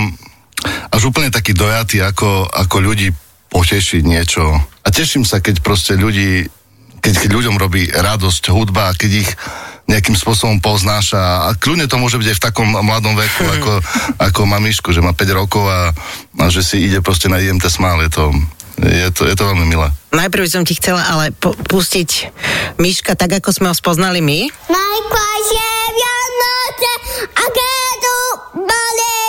až 0.91 1.01
úplne 1.09 1.31
taký 1.31 1.55
dojatý, 1.55 2.03
ako, 2.03 2.45
ako 2.51 2.77
ľudí 2.83 3.09
potešiť 3.49 4.01
niečo. 4.05 4.43
A 4.85 4.87
teším 4.93 5.25
sa, 5.25 5.41
keď 5.41 5.65
proste 5.65 5.97
ľudí, 5.97 6.45
keď, 7.01 7.13
keď 7.25 7.29
ľuďom 7.33 7.55
robí 7.57 7.89
radosť 7.89 8.53
hudba, 8.53 8.93
keď 8.93 9.11
ich 9.25 9.31
nejakým 9.89 10.13
spôsobom 10.13 10.61
poznáša. 10.61 11.49
A 11.49 11.57
kľudne 11.57 11.89
to 11.89 11.97
môže 11.97 12.21
byť 12.21 12.29
aj 12.29 12.37
v 12.37 12.45
takom 12.45 12.69
mladom 12.69 13.17
veku, 13.17 13.43
ako, 13.57 13.73
ako 14.21 14.41
má 14.45 14.61
že 14.69 15.01
má 15.01 15.17
5 15.17 15.33
rokov 15.33 15.65
a, 15.65 15.89
a 16.37 16.45
že 16.53 16.61
si 16.61 16.85
ide 16.85 17.01
proste 17.01 17.25
na 17.25 17.41
IMT 17.41 17.65
Smile. 17.65 18.05
Je 18.05 18.11
to, 18.13 18.29
je 18.83 19.07
to, 19.11 19.27
je 19.27 19.35
to 19.35 19.43
veľmi 19.43 19.65
milé. 19.67 19.87
Najprv 20.09 20.45
som 20.47 20.63
ti 20.63 20.73
chcela 20.79 21.03
ale 21.03 21.35
po- 21.35 21.55
pustiť 21.55 22.31
Miška 22.79 23.13
tak, 23.19 23.43
ako 23.43 23.49
sme 23.51 23.67
ho 23.69 23.75
spoznali 23.75 24.23
my. 24.23 24.47
Najkrajšie 24.71 25.69
Vianoce, 25.91 26.93
aké 27.35 27.75
tu 27.99 28.17
boli. 28.63 29.21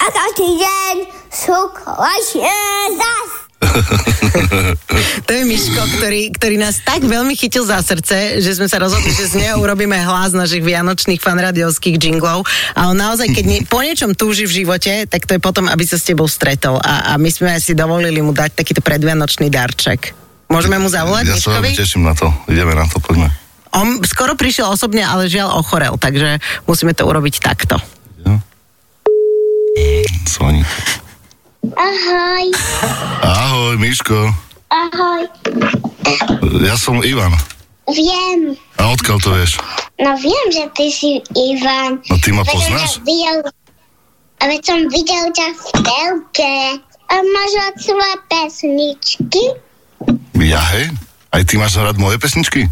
A 0.00 0.06
každý 0.12 0.48
deň 0.60 0.94
sú 1.32 1.56
krajšie 1.72 2.52
zas. 2.96 3.39
To 5.26 5.30
je 5.30 5.42
Miško, 5.46 5.82
ktorý, 6.00 6.32
ktorý 6.34 6.56
nás 6.58 6.82
tak 6.82 7.04
veľmi 7.04 7.36
chytil 7.36 7.62
za 7.62 7.78
srdce, 7.84 8.40
že 8.42 8.56
sme 8.56 8.66
sa 8.66 8.80
rozhodli, 8.82 9.12
že 9.14 9.30
z 9.30 9.46
neho 9.46 9.60
urobíme 9.60 9.94
hlas 9.94 10.34
našich 10.34 10.64
vianočných 10.64 11.22
fanradiovských 11.22 11.96
jinglov. 12.00 12.48
A 12.74 12.90
on 12.90 12.96
naozaj, 12.98 13.30
keď 13.30 13.44
nie, 13.46 13.60
po 13.62 13.84
niečom 13.84 14.16
túži 14.16 14.48
v 14.48 14.64
živote, 14.64 15.06
tak 15.06 15.28
to 15.28 15.36
je 15.36 15.40
potom, 15.42 15.68
aby 15.70 15.84
sa 15.86 16.00
s 16.00 16.08
tebou 16.08 16.26
stretol. 16.26 16.80
A, 16.82 17.14
a 17.14 17.20
my 17.20 17.30
sme 17.30 17.52
si 17.62 17.76
dovolili 17.76 18.18
mu 18.24 18.34
dať 18.34 18.58
takýto 18.58 18.82
predvianočný 18.82 19.52
darček. 19.52 20.16
Môžeme 20.50 20.82
mu 20.82 20.90
zavolať 20.90 21.30
Ja 21.30 21.38
sa 21.38 21.62
teším 21.62 22.10
na 22.10 22.14
to. 22.18 22.26
Ideme 22.50 22.74
na 22.74 22.88
to, 22.90 22.98
poďme. 22.98 23.30
On 23.70 24.02
skoro 24.02 24.34
prišiel 24.34 24.66
osobne, 24.66 25.06
ale 25.06 25.30
žiaľ 25.30 25.62
ochorel, 25.62 25.94
takže 25.94 26.42
musíme 26.66 26.90
to 26.90 27.06
urobiť 27.06 27.38
takto. 27.38 27.78
Zvoní. 30.26 30.66
Ahoj, 31.60 32.44
Ahoj, 33.22 33.76
Miško. 33.76 34.32
ahoj. 34.70 35.22
Ja 36.64 36.72
som 36.74 37.04
Ivan. 37.04 37.36
Viem, 37.86 38.56
A 38.78 38.88
odkiaľ 38.88 39.18
to 39.20 39.30
vieš? 39.34 39.60
no 39.98 40.16
viem, 40.16 40.46
že 40.48 40.64
ty 40.72 40.88
si 40.88 41.10
Ivan. 41.30 42.00
No 42.08 42.16
ty 42.16 42.32
ma 42.32 42.48
poznáš? 42.48 43.04
Videl, 43.04 43.44
a 44.40 44.48
veď 44.48 44.60
som 44.62 44.80
videl 44.88 45.24
ťa 45.28 45.46
v 45.52 45.64
telke. 45.84 46.56
A 47.10 47.14
máš 47.20 47.50
rád 47.58 47.76
svoje 47.76 48.14
pesničky? 48.24 49.44
Ja, 50.40 50.62
hej? 50.72 50.94
Aj 51.28 51.42
ty 51.44 51.58
máš 51.58 51.76
rád 51.76 51.98
moje 51.98 52.16
pesničky? 52.16 52.70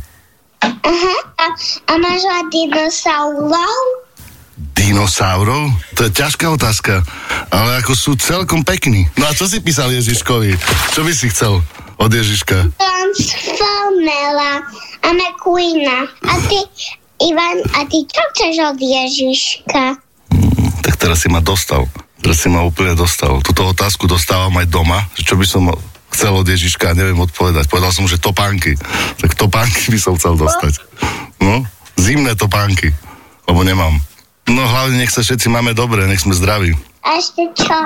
Aha. 0.64 1.16
A, 1.36 1.44
a 1.84 1.92
máš 1.98 2.24
rád 2.24 2.46
dinosaurov? 2.48 4.07
Dinosaurov? 4.58 5.70
To 5.94 6.00
je 6.06 6.10
ťažká 6.10 6.50
otázka, 6.50 7.06
ale 7.54 7.78
ako 7.78 7.94
sú 7.94 8.10
celkom 8.18 8.66
pekní. 8.66 9.06
No 9.14 9.30
a 9.30 9.32
čo 9.34 9.46
si 9.46 9.62
písal 9.62 9.94
Ježiškovi? 9.94 10.58
Čo 10.90 11.06
by 11.06 11.12
si 11.14 11.30
chcel 11.30 11.62
od 11.98 12.10
Ježiška? 12.10 12.74
Transformera 12.74 14.66
a 15.06 15.08
McQueena. 15.14 16.10
A 16.26 16.34
ty, 16.50 16.58
Ivan, 17.22 17.62
a 17.78 17.86
ty 17.86 18.02
čo 18.02 18.22
chceš 18.34 18.54
od 18.74 18.78
Ježiška? 18.82 19.82
Tak 20.82 20.94
teraz 20.98 21.22
si 21.22 21.30
ma 21.30 21.38
dostal. 21.38 21.86
Teraz 22.18 22.42
si 22.42 22.50
ma 22.50 22.66
úplne 22.66 22.98
dostal. 22.98 23.38
Túto 23.46 23.62
otázku 23.62 24.10
dostávam 24.10 24.50
aj 24.58 24.66
doma, 24.66 25.06
čo 25.14 25.38
by 25.38 25.46
som 25.46 25.70
chcel 26.10 26.34
od 26.34 26.46
Ježiška, 26.50 26.98
neviem 26.98 27.18
odpovedať. 27.22 27.70
Povedal 27.70 27.94
som, 27.94 28.10
že 28.10 28.18
topánky. 28.18 28.74
Tak 29.22 29.38
topánky 29.38 29.94
by 29.94 29.98
som 30.02 30.18
chcel 30.18 30.34
dostať. 30.34 30.82
No, 31.38 31.62
zimné 31.94 32.34
topánky, 32.34 32.90
lebo 33.46 33.62
nemám. 33.62 34.02
No 34.48 34.64
hlavne 34.64 35.04
nech 35.04 35.12
sa 35.12 35.20
všetci 35.20 35.52
máme 35.52 35.76
dobre, 35.76 36.08
nech 36.08 36.24
sme 36.24 36.32
zdraví. 36.32 36.72
A 37.04 37.20
ešte 37.20 37.44
čo? 37.52 37.78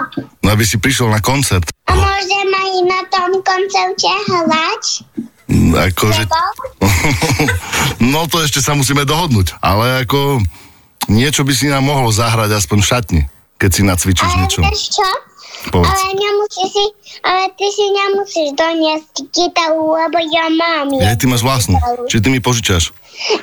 No 0.47 0.54
aby 0.54 0.62
si 0.62 0.78
prišiel 0.78 1.11
na 1.11 1.19
koncert. 1.19 1.66
A 1.87 1.92
môžem 1.95 2.49
aj 2.49 2.73
na 2.87 3.00
tom 3.11 3.31
koncerte 3.42 4.11
hrať? 4.31 4.85
Akože... 5.90 6.23
No 8.02 8.26
to 8.31 8.42
ešte 8.42 8.62
sa 8.62 8.75
musíme 8.75 9.02
dohodnúť. 9.07 9.59
Ale 9.62 10.07
ako 10.07 10.42
niečo 11.11 11.42
by 11.42 11.52
si 11.54 11.66
nám 11.71 11.87
mohlo 11.87 12.11
zahrať 12.11 12.50
aspoň 12.54 12.78
v 12.78 12.87
šatni, 12.87 13.23
keď 13.59 13.71
si 13.71 13.83
nacvičíš 13.83 14.31
Ale 14.31 14.38
niečo. 14.42 14.61
čo? 14.90 15.09
Povedz. 15.71 15.95
Ale 15.95 16.19
nemusíš 16.19 16.69
si, 16.75 16.85
ale 17.23 17.42
ty 17.54 17.66
si 17.71 17.87
nemusíš 17.87 18.49
doniesť 18.59 19.14
gitaru, 19.31 19.95
lebo 19.95 20.19
ja 20.26 20.50
mám. 20.50 20.90
Ja, 20.99 21.14
ty 21.14 21.31
máš 21.31 21.47
vlastnú. 21.47 21.78
gitaru. 21.78 22.02
Či 22.11 22.16
ty 22.19 22.28
mi 22.35 22.42
požičaš? 22.42 22.90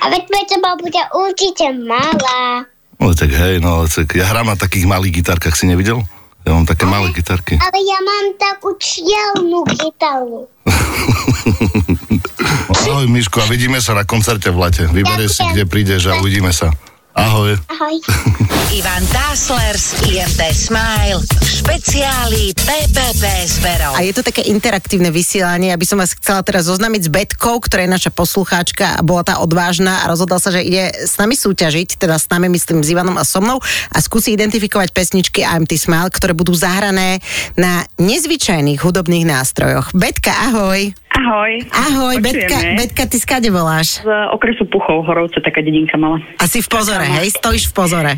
A 0.04 0.12
veď 0.12 0.28
teba 0.52 0.76
bude 0.76 1.00
určite 1.16 1.72
malá. 1.88 2.68
No 3.00 3.16
tak 3.16 3.32
hej, 3.32 3.64
no 3.64 3.88
tak 3.88 4.12
ja 4.12 4.28
hrám 4.28 4.52
na 4.52 4.60
takých 4.60 4.84
malých 4.84 5.24
gitarkách, 5.24 5.56
si 5.56 5.72
nevidel? 5.72 6.04
Ja 6.44 6.52
mám 6.52 6.68
také 6.68 6.84
malé 6.84 7.16
gitarky. 7.16 7.56
Ale 7.56 7.80
ja 7.80 8.00
mám 8.04 8.36
takú 8.36 8.76
čielnú 8.76 9.64
gitaru. 9.68 10.52
Ahoj 13.00 13.08
Miško, 13.08 13.44
a 13.44 13.48
vidíme 13.48 13.80
sa 13.80 13.96
na 13.96 14.04
koncerte 14.04 14.52
v 14.52 14.68
lete. 14.68 14.84
Vyberieš 14.92 15.32
si, 15.32 15.44
kde 15.56 15.64
prídeš 15.64 16.12
a 16.12 16.20
uvidíme 16.20 16.52
sa. 16.52 16.68
Ahoj. 17.18 17.58
Ahoj. 17.74 17.96
Ivan 18.80 19.02
Tásler 19.10 19.74
z 19.74 19.98
IMT 20.14 20.42
Smile 20.54 21.18
v 21.26 21.48
špeciáli 21.50 22.54
PPP 22.54 23.24
Zberov. 23.50 23.98
A 23.98 24.06
je 24.06 24.14
to 24.14 24.22
také 24.22 24.46
interaktívne 24.46 25.10
vysielanie, 25.10 25.74
aby 25.74 25.90
som 25.90 25.98
vás 25.98 26.14
chcela 26.14 26.46
teraz 26.46 26.70
zoznámiť 26.70 27.02
s 27.02 27.10
Betkou, 27.10 27.58
ktorá 27.58 27.90
je 27.90 27.96
naša 27.98 28.12
poslucháčka 28.14 28.94
a 28.94 29.02
bola 29.02 29.26
tá 29.26 29.42
odvážna 29.42 30.06
a 30.06 30.14
rozhodla 30.14 30.38
sa, 30.38 30.54
že 30.54 30.62
ide 30.62 30.94
s 30.94 31.18
nami 31.18 31.34
súťažiť, 31.34 31.98
teda 31.98 32.22
s 32.22 32.30
nami 32.30 32.46
myslím 32.54 32.86
s 32.86 32.94
Ivanom 32.94 33.18
a 33.18 33.26
so 33.26 33.42
mnou 33.42 33.58
a 33.90 33.98
skúsi 34.06 34.38
identifikovať 34.38 34.94
pesničky 34.94 35.42
IMT 35.42 35.82
Smile, 35.82 36.14
ktoré 36.14 36.38
budú 36.38 36.54
zahrané 36.54 37.26
na 37.58 37.90
nezvyčajných 37.98 38.86
hudobných 38.86 39.26
nástrojoch. 39.26 39.98
Betka, 39.98 40.30
ahoj. 40.54 40.94
Ahoj. 41.10 41.52
Ahoj. 41.74 42.16
Betka, 42.22 42.58
Betka, 42.78 43.04
ty 43.10 43.18
skade 43.18 43.50
voláš? 43.50 44.06
Z 44.06 44.10
okresu 44.30 44.70
Puchov, 44.70 45.04
Horovce, 45.10 45.42
taká 45.42 45.66
dedinka 45.66 45.98
mala. 45.98 46.22
Asi 46.38 46.62
v 46.62 46.70
pozore, 46.70 47.02
hej? 47.02 47.34
Stojíš 47.34 47.70
v 47.70 47.74
pozore. 47.74 48.14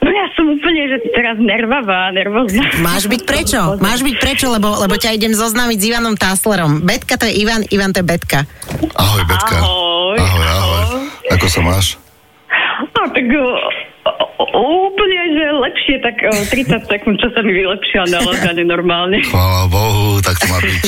No 0.00 0.08
ja 0.08 0.24
som 0.32 0.48
úplne, 0.48 0.88
že 0.88 1.12
teraz 1.12 1.36
nervavá, 1.36 2.08
nervózna. 2.16 2.64
Máš 2.80 3.04
byť 3.04 3.22
prečo? 3.28 3.60
Máš 3.84 4.00
byť 4.00 4.16
prečo, 4.16 4.48
lebo, 4.48 4.72
lebo 4.80 4.96
ťa 4.96 5.12
idem 5.12 5.36
zoznámiť 5.36 5.78
s 5.78 5.84
Ivanom 5.92 6.16
Táslerom. 6.16 6.80
Betka 6.80 7.20
to 7.20 7.28
je 7.28 7.36
Ivan, 7.44 7.68
Ivan 7.68 7.92
to 7.92 8.00
je 8.00 8.06
Betka. 8.08 8.48
Ahoj, 8.96 9.22
Betka. 9.28 9.56
Ahoj. 9.60 10.16
Ahoj, 10.16 10.46
ahoj. 10.48 10.84
Ako 11.36 11.46
sa 11.46 11.60
máš? 11.60 12.00
No 12.80 13.04
tak 13.12 13.22
o, 13.28 13.48
o, 14.40 14.60
úplne, 14.88 15.20
že 15.36 15.44
lepšie, 15.52 15.96
tak 16.00 16.16
o, 16.24 16.32
30 16.48 16.88
sekúnd, 16.88 17.16
čo 17.20 17.28
sa 17.36 17.44
mi 17.44 17.52
vylepšila 17.52 18.08
na 18.08 18.18
lezanie 18.32 18.64
normálne. 18.64 19.20
Chvála 19.28 19.68
Bohu, 19.68 20.18
tak 20.24 20.40
to 20.40 20.48
má 20.48 20.58
byť. 20.64 20.82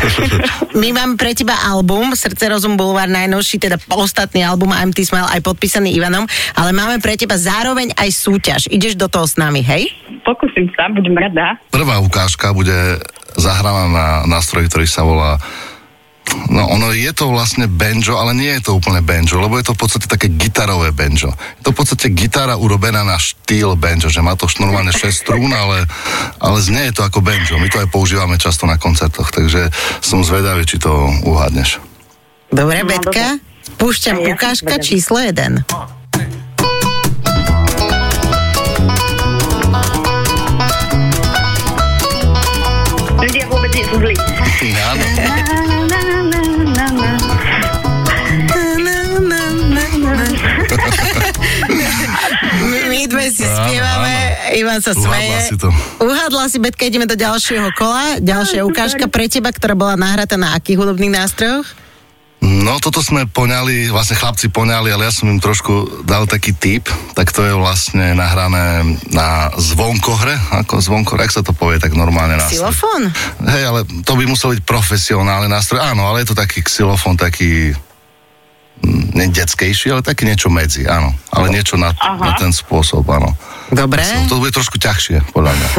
My 0.70 0.94
máme 0.94 1.18
pre 1.18 1.34
teba 1.34 1.58
album 1.66 2.14
Srdce, 2.14 2.46
rozum, 2.46 2.78
bulvár, 2.78 3.10
najnovší, 3.10 3.58
teda 3.58 3.74
ostatný 3.90 4.46
album 4.46 4.70
IMT 4.70 5.02
Smile, 5.02 5.26
aj 5.26 5.42
podpísaný 5.42 5.90
Ivanom, 5.98 6.30
ale 6.54 6.70
máme 6.70 7.02
pre 7.02 7.18
teba 7.18 7.34
zároveň 7.34 7.90
aj 7.98 8.08
súťaž. 8.14 8.60
Ideš 8.70 8.94
do 8.94 9.10
toho 9.10 9.26
s 9.26 9.34
nami, 9.34 9.66
hej? 9.66 9.90
Pokúsim 10.22 10.70
sa, 10.78 10.86
budem 10.94 11.18
rada. 11.18 11.58
Prvá 11.74 11.98
ukážka 11.98 12.54
bude 12.54 13.02
zahraná 13.34 13.90
na 13.90 14.06
nástroj, 14.30 14.70
ktorý 14.70 14.86
sa 14.86 15.02
volá 15.02 15.42
No 16.50 16.66
ono 16.66 16.90
je 16.90 17.10
to 17.14 17.30
vlastne 17.30 17.70
banjo, 17.70 18.18
ale 18.18 18.34
nie 18.34 18.50
je 18.58 18.70
to 18.70 18.78
úplne 18.78 19.02
banjo, 19.02 19.38
lebo 19.38 19.58
je 19.58 19.70
to 19.70 19.74
v 19.74 19.80
podstate 19.86 20.06
také 20.10 20.26
gitarové 20.34 20.90
banjo. 20.90 21.30
Je 21.58 21.62
to 21.62 21.70
v 21.70 21.78
podstate 21.78 22.10
gitara 22.10 22.58
urobená 22.58 23.06
na 23.06 23.18
štýl 23.18 23.78
banjo, 23.78 24.10
že 24.10 24.22
má 24.22 24.34
to 24.34 24.50
normálne 24.58 24.90
6 24.90 25.10
strún, 25.10 25.50
ale, 25.54 25.86
ale 26.42 26.58
znie 26.58 26.90
je 26.90 26.98
to 26.98 27.06
ako 27.06 27.22
banjo. 27.22 27.58
My 27.58 27.70
to 27.70 27.82
aj 27.82 27.88
používame 27.90 28.34
často 28.38 28.66
na 28.66 28.78
koncertoch, 28.78 29.30
takže 29.30 29.70
som 30.02 30.26
zvedavý, 30.26 30.66
či 30.66 30.82
to 30.82 30.90
uhádneš. 31.22 31.78
Dobre, 32.50 32.82
Betka? 32.82 33.38
Púšťam 33.78 34.18
Aj 34.18 34.24
ja 34.26 34.34
ukážka 34.34 34.74
číslo 34.82 35.22
1. 35.22 35.62
Ľudia 43.20 43.44
vôbec 43.46 43.70
nie 43.76 43.84
sú 43.86 43.96
zlí. 44.00 44.16
Áno. 44.90 45.04
Ivan 54.56 54.78
sa 54.82 54.92
Uhadla 54.94 55.18
smeje. 55.18 55.38
si 55.50 55.56
to. 55.58 55.68
Uhadla 56.00 56.44
si, 56.50 56.58
Betka, 56.62 56.86
ideme 56.86 57.06
do 57.06 57.18
ďalšieho 57.18 57.70
kola. 57.74 58.18
Ďalšia 58.22 58.62
ukážka 58.66 59.06
pre 59.10 59.26
teba, 59.26 59.50
ktorá 59.50 59.74
bola 59.74 59.94
nahratá 59.98 60.38
na 60.38 60.54
akých 60.54 60.80
hudobných 60.82 61.12
nástrojoch? 61.12 61.66
No 62.40 62.80
toto 62.80 63.04
sme 63.04 63.28
poňali, 63.28 63.92
vlastne 63.92 64.16
chlapci 64.16 64.48
poňali, 64.48 64.88
ale 64.88 65.04
ja 65.04 65.12
som 65.12 65.28
im 65.28 65.36
trošku 65.36 66.04
dal 66.08 66.24
taký 66.24 66.56
tip, 66.56 66.88
tak 67.12 67.36
to 67.36 67.44
je 67.44 67.52
vlastne 67.52 68.16
nahrané 68.16 68.96
na 69.12 69.52
zvonkohre, 69.60 70.56
ako 70.64 70.80
zvonkohre, 70.80 71.28
ak 71.28 71.36
sa 71.36 71.44
to 71.44 71.52
povie 71.52 71.76
tak 71.76 71.92
normálne 71.92 72.40
nástroj. 72.40 72.72
Xylofón? 72.72 73.12
Hej, 73.44 73.64
ale 73.68 73.80
to 74.08 74.16
by 74.16 74.24
musel 74.24 74.56
byť 74.56 74.64
profesionálny 74.64 75.52
nástroj, 75.52 75.84
áno, 75.84 76.08
ale 76.08 76.24
je 76.24 76.32
to 76.32 76.36
taký 76.40 76.64
xylofón, 76.64 77.20
taký 77.20 77.76
detskejší, 79.30 79.92
ale 79.92 80.02
taký 80.02 80.24
niečo 80.24 80.48
medzi, 80.48 80.84
áno. 80.88 81.12
Ale 81.32 81.52
niečo 81.52 81.76
na, 81.76 81.92
Aha. 81.96 82.20
na 82.20 82.32
ten 82.36 82.52
spôsob, 82.52 83.04
áno. 83.08 83.32
Dobre. 83.72 84.02
To 84.28 84.40
bude 84.40 84.52
trošku 84.52 84.76
ťažšie, 84.80 85.32
podľa 85.32 85.52
mňa. 85.56 85.68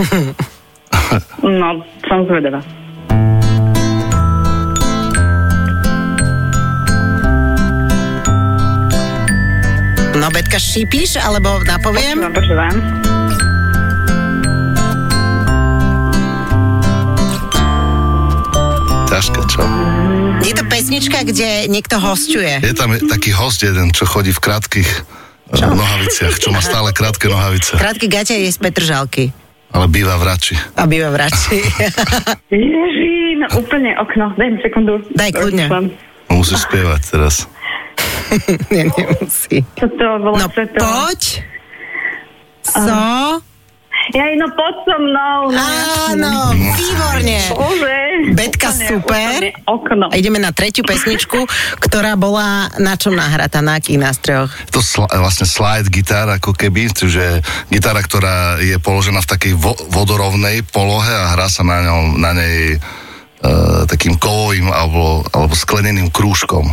No, 1.41 1.83
som 2.07 2.23
zvedavá. 2.27 2.63
No, 10.15 10.27
Betka, 10.31 10.59
šípiš, 10.59 11.19
alebo 11.19 11.59
napoviem? 11.67 12.19
Počúvam, 12.19 12.35
počúvam. 12.35 12.75
Ťažké, 19.11 19.41
čo? 19.51 19.63
Je 20.41 20.53
to 20.53 20.65
pesnička, 20.65 21.21
kde 21.21 21.69
niekto 21.69 22.01
hostuje. 22.01 22.59
Je 22.59 22.73
tam 22.73 22.91
taký 22.97 23.29
host 23.31 23.61
jeden, 23.61 23.93
čo 23.93 24.09
chodí 24.09 24.33
v 24.33 24.41
krátkých 24.41 24.89
eh, 24.89 25.61
nohaviciach, 25.61 26.35
čo 26.37 26.49
má 26.49 26.59
stále 26.59 26.91
krátke 26.91 27.29
nohavice, 27.29 27.77
Krátky 27.77 28.07
gate 28.09 28.35
je 28.35 28.49
z 28.49 28.57
Petržalky. 28.57 29.29
ale 29.71 29.85
býva 29.87 30.17
v 30.17 30.23
Rači. 30.27 30.55
A 30.75 30.83
býva 30.83 31.07
v 31.09 31.17
Rači. 31.21 31.59
Ježi, 32.51 33.13
no 33.39 33.47
úplne 33.55 33.95
okno. 33.95 34.35
Daj 34.35 34.49
mi 34.49 34.57
sekundu. 34.59 34.99
Daj, 35.13 35.31
kľudne. 35.31 35.65
Rozmýšľam. 35.69 35.85
Musíš 36.31 36.59
spievať 36.65 37.01
teraz. 37.07 37.35
Nie, 38.73 38.87
nemusí. 38.89 39.63
Čo 39.77 39.87
to 39.95 40.05
bolo? 40.19 40.35
No 40.35 40.47
čo 40.49 40.63
to? 40.67 40.79
poď. 40.79 41.21
Ja, 44.11 44.25
no 44.35 44.47
poď 44.51 44.75
so 44.83 44.97
mnou. 44.99 45.39
No, 45.49 45.63
Áno, 46.11 46.31
výborne. 46.51 47.37
Bože. 47.55 47.97
Betka, 48.31 48.69
Úplne, 48.69 48.87
super. 48.87 49.29
úplne 49.39 49.49
Okno. 49.65 50.05
A 50.11 50.15
ideme 50.15 50.37
na 50.37 50.51
tretiu 50.51 50.83
pesničku, 50.83 51.47
ktorá 51.79 52.13
bola 52.15 52.69
na 52.77 52.99
čom 52.99 53.15
nahratá, 53.15 53.63
na 53.63 53.79
akých 53.79 53.97
nástrojoch? 53.97 54.51
To 54.71 54.79
sl- 54.79 55.07
vlastne 55.07 55.47
slide 55.47 55.87
gitár 55.87 56.27
ako 56.29 56.51
keby, 56.53 56.91
čiže 56.91 57.39
gitara, 57.67 58.03
ktorá 58.03 58.59
je 58.59 58.77
položená 58.77 59.23
v 59.23 59.31
takej 59.31 59.53
vo- 59.55 59.79
vodorovnej 59.89 60.63
polohe 60.67 61.09
a 61.09 61.33
hrá 61.33 61.47
sa 61.47 61.63
na, 61.63 61.81
ňom, 61.81 62.19
na 62.19 62.31
nej 62.35 62.77
uh, 62.77 63.83
takým 63.87 64.19
kovovým 64.19 64.69
alebo, 64.69 65.23
alebo 65.31 65.53
skleneným 65.55 66.11
krúžkom. 66.11 66.67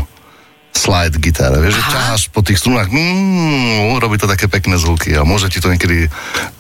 Slide 0.79 1.19
gitara, 1.19 1.59
vieš, 1.59 1.83
že 1.83 1.91
ťaháš 1.91 2.23
po 2.31 2.39
tých 2.47 2.63
strunách, 2.63 2.87
mm, 2.87 3.99
robí 3.99 4.15
to 4.15 4.31
také 4.31 4.47
pekné 4.47 4.79
zvuky 4.79 5.19
a 5.19 5.27
môže 5.27 5.51
ti 5.51 5.59
to 5.59 5.75
niekedy 5.75 6.07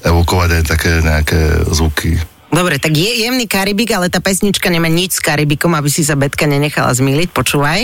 evokovať 0.02 0.58
aj 0.58 0.62
také 0.66 0.92
nejaké 1.06 1.40
zvuky. 1.70 2.18
Dobre, 2.50 2.82
tak 2.82 2.98
je 2.98 3.22
jemný 3.22 3.46
Karibik, 3.46 3.94
ale 3.94 4.10
tá 4.10 4.18
pesnička 4.18 4.66
nemá 4.72 4.90
nič 4.90 5.16
s 5.16 5.22
Karibikom, 5.22 5.70
aby 5.78 5.86
si 5.86 6.02
sa 6.02 6.18
Betka 6.18 6.50
nenechala 6.50 6.90
zmýliť. 6.90 7.28
Počúvaj. 7.30 7.80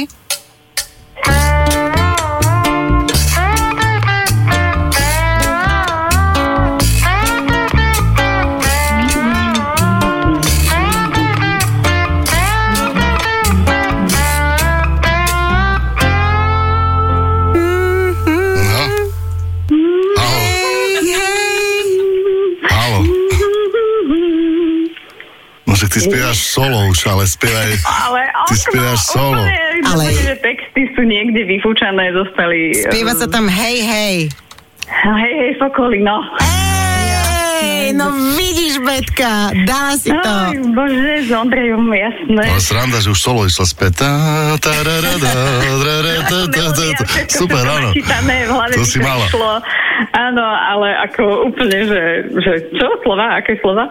Však 25.84 26.00
ty 26.00 26.00
spievaš 26.00 26.38
solo 26.48 26.88
už, 26.88 26.98
ale 27.12 27.28
spievaj... 27.28 27.76
Ale 28.08 28.20
Ty 28.48 28.54
spievaš 28.56 29.00
solo. 29.04 29.36
Úplne, 29.36 29.84
Ale- 29.84 30.08
ale... 30.08 30.16
že 30.16 30.34
texty 30.40 30.88
sú 30.96 31.04
niekde 31.04 31.44
vyfúčané, 31.44 32.08
zostali... 32.16 32.72
Spieva 32.88 33.12
sa 33.12 33.28
tam 33.28 33.52
hej, 33.52 33.84
hej. 33.84 34.16
Hej, 34.88 35.32
hej, 35.44 35.52
Sokoly, 35.60 36.00
no. 36.00 36.24
No 37.92 38.16
vidíš, 38.32 38.80
Betka, 38.80 39.52
dala 39.68 39.92
si 40.00 40.08
to. 40.08 40.24
Aj, 40.24 40.56
bože, 40.56 41.28
s 41.28 41.30
Ondrejom, 41.36 41.84
jasné. 41.92 42.42
Ale 42.48 42.60
sranda, 42.64 42.98
že 43.04 43.12
už 43.12 43.20
solo 43.20 43.44
išla 43.44 43.68
späť. 43.68 44.08
Super, 47.28 47.60
áno. 47.60 47.92
To 48.72 48.84
si 48.88 49.04
mala. 49.04 49.28
Áno, 50.10 50.42
ale 50.42 50.88
ako 51.02 51.22
úplne, 51.48 51.78
že, 51.84 52.02
že 52.34 52.52
čo? 52.72 52.86
Slova? 53.00 53.38
Aké 53.38 53.58
slova? 53.58 53.90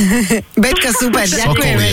Betka, 0.62 0.90
super, 0.92 1.26
ďakujeme. 1.42 1.86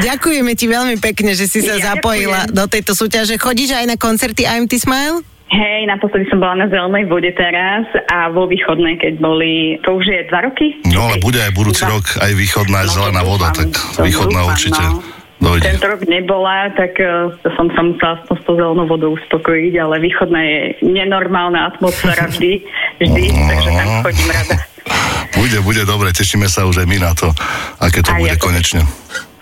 Ďakujeme 0.00 0.52
ti 0.54 0.66
veľmi 0.66 0.96
pekne, 0.98 1.32
že 1.32 1.46
si 1.46 1.58
sa 1.58 1.74
Ja 1.74 1.94
zapojila 1.94 2.46
ďakujem. 2.46 2.56
do 2.56 2.64
tejto 2.66 2.92
súťaže. 2.94 3.34
Chodíš 3.36 3.74
aj 3.74 3.86
na 3.86 3.96
koncerty 3.96 4.44
IMT 4.44 4.78
Smile? 4.78 5.26
Hej, 5.48 5.84
naposledy 5.84 6.24
som 6.26 6.40
bola 6.40 6.56
na 6.56 6.66
Zelenej 6.66 7.04
vode 7.06 7.28
teraz 7.30 7.84
a 8.08 8.32
vo 8.32 8.48
východnej, 8.48 8.96
keď 8.96 9.20
boli, 9.20 9.76
to 9.84 10.00
už 10.00 10.08
je 10.08 10.20
dva 10.26 10.48
roky? 10.48 10.80
No 10.88 11.04
ale 11.06 11.20
bude 11.20 11.44
aj 11.44 11.52
budúci 11.52 11.84
Dva. 11.84 11.92
rok 11.92 12.04
aj 12.24 12.32
východná, 12.32 12.80
aj 12.80 12.88
No, 12.88 12.94
zelená 12.96 13.20
voda, 13.20 13.52
tak 13.52 13.68
východná 14.00 14.40
dúfam, 14.40 14.52
určite 14.56 14.80
no. 14.80 15.04
Dojde. 15.42 15.66
Tento 15.66 15.86
rok 15.88 16.00
nebola, 16.04 16.70
tak 16.70 16.94
uh, 16.96 17.34
som 17.52 17.66
sa 17.68 17.80
musela 17.82 18.14
s 18.22 18.42
tou 18.42 18.54
zelenou 18.54 18.86
vodou 18.86 19.12
uspokojiť, 19.12 19.74
ale 19.76 19.98
východná 19.98 20.40
je 20.40 20.58
nenormálna 20.80 21.66
atmosféra 21.68 22.30
vždy, 22.30 22.62
vždy, 22.98 23.22
takže 23.28 23.68
tam 23.68 23.88
chodím 24.02 24.28
rada. 24.30 24.56
Bude, 25.32 25.58
bude 25.60 25.82
dobre, 25.82 26.10
tešíme 26.10 26.46
sa 26.46 26.62
už 26.62 26.78
aj 26.78 26.86
my 26.86 26.98
na 26.98 27.12
to, 27.12 27.28
aké 27.78 28.00
to 28.00 28.10
Aj 28.10 28.18
bude 28.18 28.32
ako- 28.32 28.46
konečne. 28.46 28.82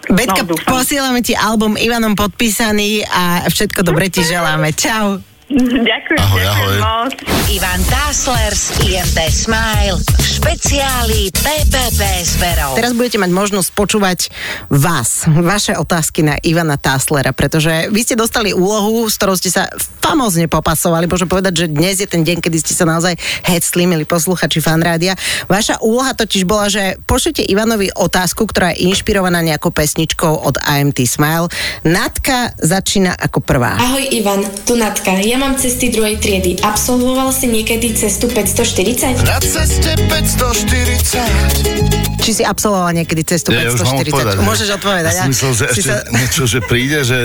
Betka, 0.08 0.42
No, 0.42 0.50
dúfam. 0.50 0.74
posielame 0.74 1.20
ti 1.20 1.32
album 1.32 1.78
Ivanom 1.78 2.12
podpísaný 2.12 3.04
a 3.04 3.46
všetko 3.46 3.84
dobre 3.84 4.08
ti 4.08 4.20
želáme. 4.20 4.74
Čau. 4.74 5.22
Ďakujem, 5.90 6.20
Ahoj, 6.22 6.44
ahoj. 6.46 6.76
moc. 6.78 7.14
Ivan 7.50 7.82
Tásler 7.90 8.54
z 8.54 8.70
IMT 8.86 9.18
Smile 9.34 9.98
v 9.98 10.22
špeciáli 10.22 11.34
PPP 11.34 12.00
zberov. 12.22 12.78
Teraz 12.78 12.94
budete 12.94 13.18
mať 13.18 13.34
možnosť 13.34 13.68
počúvať 13.74 14.30
vás, 14.70 15.26
vaše 15.26 15.74
otázky 15.74 16.22
na 16.22 16.38
Ivana 16.38 16.78
Táslera, 16.78 17.34
pretože 17.34 17.90
vy 17.90 18.00
ste 18.06 18.14
dostali 18.14 18.54
úlohu, 18.54 19.10
s 19.10 19.18
ktorou 19.18 19.34
ste 19.34 19.50
sa 19.50 19.66
famózne 19.98 20.46
popasovali. 20.46 21.10
Môžem 21.10 21.26
povedať, 21.26 21.66
že 21.66 21.74
dnes 21.74 21.98
je 21.98 22.06
ten 22.06 22.22
deň, 22.22 22.46
kedy 22.46 22.56
ste 22.62 22.78
sa 22.78 22.86
naozaj 22.86 23.18
hecli, 23.42 23.90
milí 23.90 24.06
posluchači 24.06 24.62
fanrádia. 24.62 25.18
Vaša 25.50 25.82
úloha 25.82 26.14
totiž 26.14 26.46
bola, 26.46 26.70
že 26.70 26.94
pošlite 27.10 27.42
Ivanovi 27.42 27.90
otázku, 27.90 28.46
ktorá 28.46 28.70
je 28.70 28.86
inšpirovaná 28.86 29.42
nejakou 29.42 29.74
pesničkou 29.74 30.46
od 30.46 30.62
IMT 30.62 31.10
Smile. 31.10 31.50
Natka 31.82 32.54
začína 32.62 33.18
ako 33.18 33.42
prvá. 33.42 33.74
Ahoj 33.82 34.06
Ivan, 34.14 34.46
tu 34.62 34.78
Natka. 34.78 35.18
Ja 35.18 35.39
mám 35.40 35.56
cesty 35.56 35.88
druhej 35.88 36.16
triedy. 36.16 36.60
Absolvoval 36.60 37.30
si 37.30 37.46
niekedy 37.46 37.90
cestu 37.90 38.28
540? 38.28 39.24
Na 39.24 39.38
ceste 39.40 39.94
540. 40.06 42.20
Či 42.20 42.30
si 42.34 42.42
absolvovala 42.44 42.92
niekedy 42.94 43.24
cestu 43.24 43.50
Ja, 43.50 43.64
ja 43.64 43.72
už 43.72 43.80
mám 43.80 43.96
540? 43.96 44.04
odpovedať. 44.04 44.34
Môžeš 44.44 44.68
odpovedať. 44.76 45.04
Ja 45.08 45.16
som 45.16 45.24
a? 45.24 45.30
myslel, 45.32 45.50
že 45.50 45.64
Si 45.64 45.70
ešte 45.72 45.88
sa- 45.88 46.02
niečo, 46.12 46.42
že 46.44 46.58
príde, 46.60 46.98
že, 47.00 47.18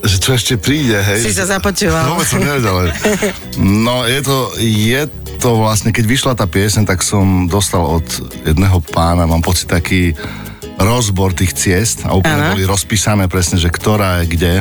že 0.00 0.16
čo 0.16 0.30
ešte 0.32 0.54
príde, 0.54 0.96
hej. 0.96 1.20
Si 1.20 1.32
sa 1.32 1.44
započúval. 1.44 2.08
Vôbec 2.08 2.24
som 2.24 2.38
nevedel. 2.38 2.72
ale- 2.72 2.92
No, 3.58 4.06
je 4.06 4.20
to, 4.22 4.36
je 4.56 5.00
to 5.36 5.48
vlastne, 5.56 5.90
keď 5.90 6.04
vyšla 6.06 6.32
tá 6.34 6.46
pieseň, 6.46 6.84
tak 6.84 7.00
som 7.00 7.44
dostal 7.44 7.82
od 7.82 8.04
jedného 8.44 8.78
pána, 8.86 9.24
mám 9.24 9.40
pocit 9.40 9.66
taký 9.66 10.12
rozbor 10.78 11.32
tých 11.32 11.52
ciest 11.52 12.04
a 12.04 12.14
úplne 12.14 12.40
Áno. 12.40 12.50
boli 12.54 12.62
rozpísané 12.64 13.26
presne, 13.26 13.56
že 13.56 13.68
ktorá 13.68 14.22
je 14.22 14.24
kde. 14.30 14.52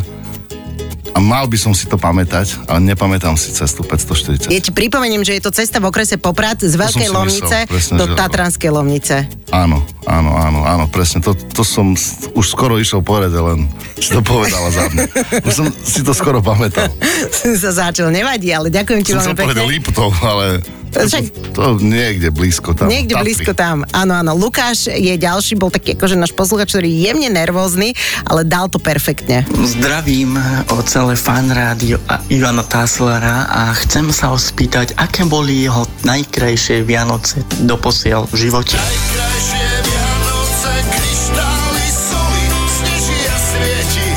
A 1.14 1.20
mal 1.20 1.46
by 1.50 1.58
som 1.58 1.74
si 1.74 1.90
to 1.90 1.98
pamätať, 1.98 2.70
ale 2.70 2.80
nepamätám 2.86 3.34
si 3.36 3.50
cestu 3.52 3.82
540. 3.82 4.54
Ja 4.54 4.62
ti 4.62 4.72
pripomeniem, 4.72 5.26
že 5.26 5.38
je 5.38 5.42
to 5.44 5.52
cesta 5.54 5.82
v 5.82 5.90
okrese 5.90 6.22
Poprad 6.22 6.62
z 6.62 6.74
Veľkej 6.78 7.10
som 7.10 7.16
Lomnice 7.18 7.58
myslel, 7.66 7.72
presne, 7.72 7.96
do 7.98 8.06
že- 8.10 8.16
Tatranskej 8.16 8.70
Lomnice. 8.72 9.16
Áno, 9.50 9.82
áno, 10.06 10.32
áno, 10.38 10.60
áno, 10.62 10.86
presne. 10.88 11.26
To, 11.26 11.34
to 11.34 11.66
som 11.66 11.98
už 12.38 12.46
skoro 12.46 12.78
išiel 12.78 13.02
povedať, 13.02 13.34
len 13.34 13.66
si 13.98 14.14
to 14.14 14.22
povedala 14.22 14.70
za 14.70 14.86
mňa. 14.94 15.04
Už 15.44 15.54
som 15.54 15.66
si 15.82 16.06
to 16.06 16.14
skoro 16.14 16.40
pamätal. 16.40 16.88
sa 17.64 17.72
začal, 17.74 18.14
nevadí, 18.14 18.54
ale 18.54 18.70
ďakujem 18.70 19.02
ti 19.02 19.12
Som 19.18 19.26
veľmi 19.26 19.34
sa 19.34 19.42
povedal 19.42 19.66
pekne. 19.66 19.74
Liptov, 19.74 20.12
ale 20.22 20.46
Však 20.90 21.54
To 21.54 21.78
niekde 21.78 22.34
blízko 22.34 22.74
tam. 22.74 22.90
Niekde 22.90 23.14
Tatry. 23.16 23.26
blízko 23.26 23.52
tam. 23.54 23.86
Áno, 23.94 24.14
áno. 24.18 24.32
Lukáš 24.34 24.90
je 24.90 25.14
ďalší, 25.16 25.56
bol 25.56 25.70
taký 25.70 25.94
akože 25.94 26.16
náš 26.18 26.34
posluchač, 26.34 26.74
ktorý 26.74 26.90
je 26.90 27.00
jemne 27.10 27.30
nervózny, 27.30 27.94
ale 28.26 28.42
dal 28.44 28.68
to 28.68 28.82
perfektne. 28.82 29.46
Zdravím 29.54 30.36
od 30.70 30.86
celé 30.86 31.14
fan 31.14 31.52
rádio 31.52 32.02
a 32.08 32.22
Ivana 32.28 32.66
Táslera 32.66 33.46
a 33.48 33.74
chcem 33.86 34.10
sa 34.10 34.34
ho 34.34 34.38
spýtať, 34.38 34.98
aké 34.98 35.26
boli 35.26 35.66
jeho 35.66 35.86
najkrajšie 36.04 36.82
Vianoce 36.84 37.42
doposiaľ 37.64 38.26
v 38.32 38.36
živote. 38.50 38.76
Najkrajšie 38.78 39.66
Vianoce, 39.86 40.72
kryštály 40.90 41.86
soli, 41.90 42.44
sneží 42.68 43.20
a 43.28 43.38
svieti, 43.38 44.08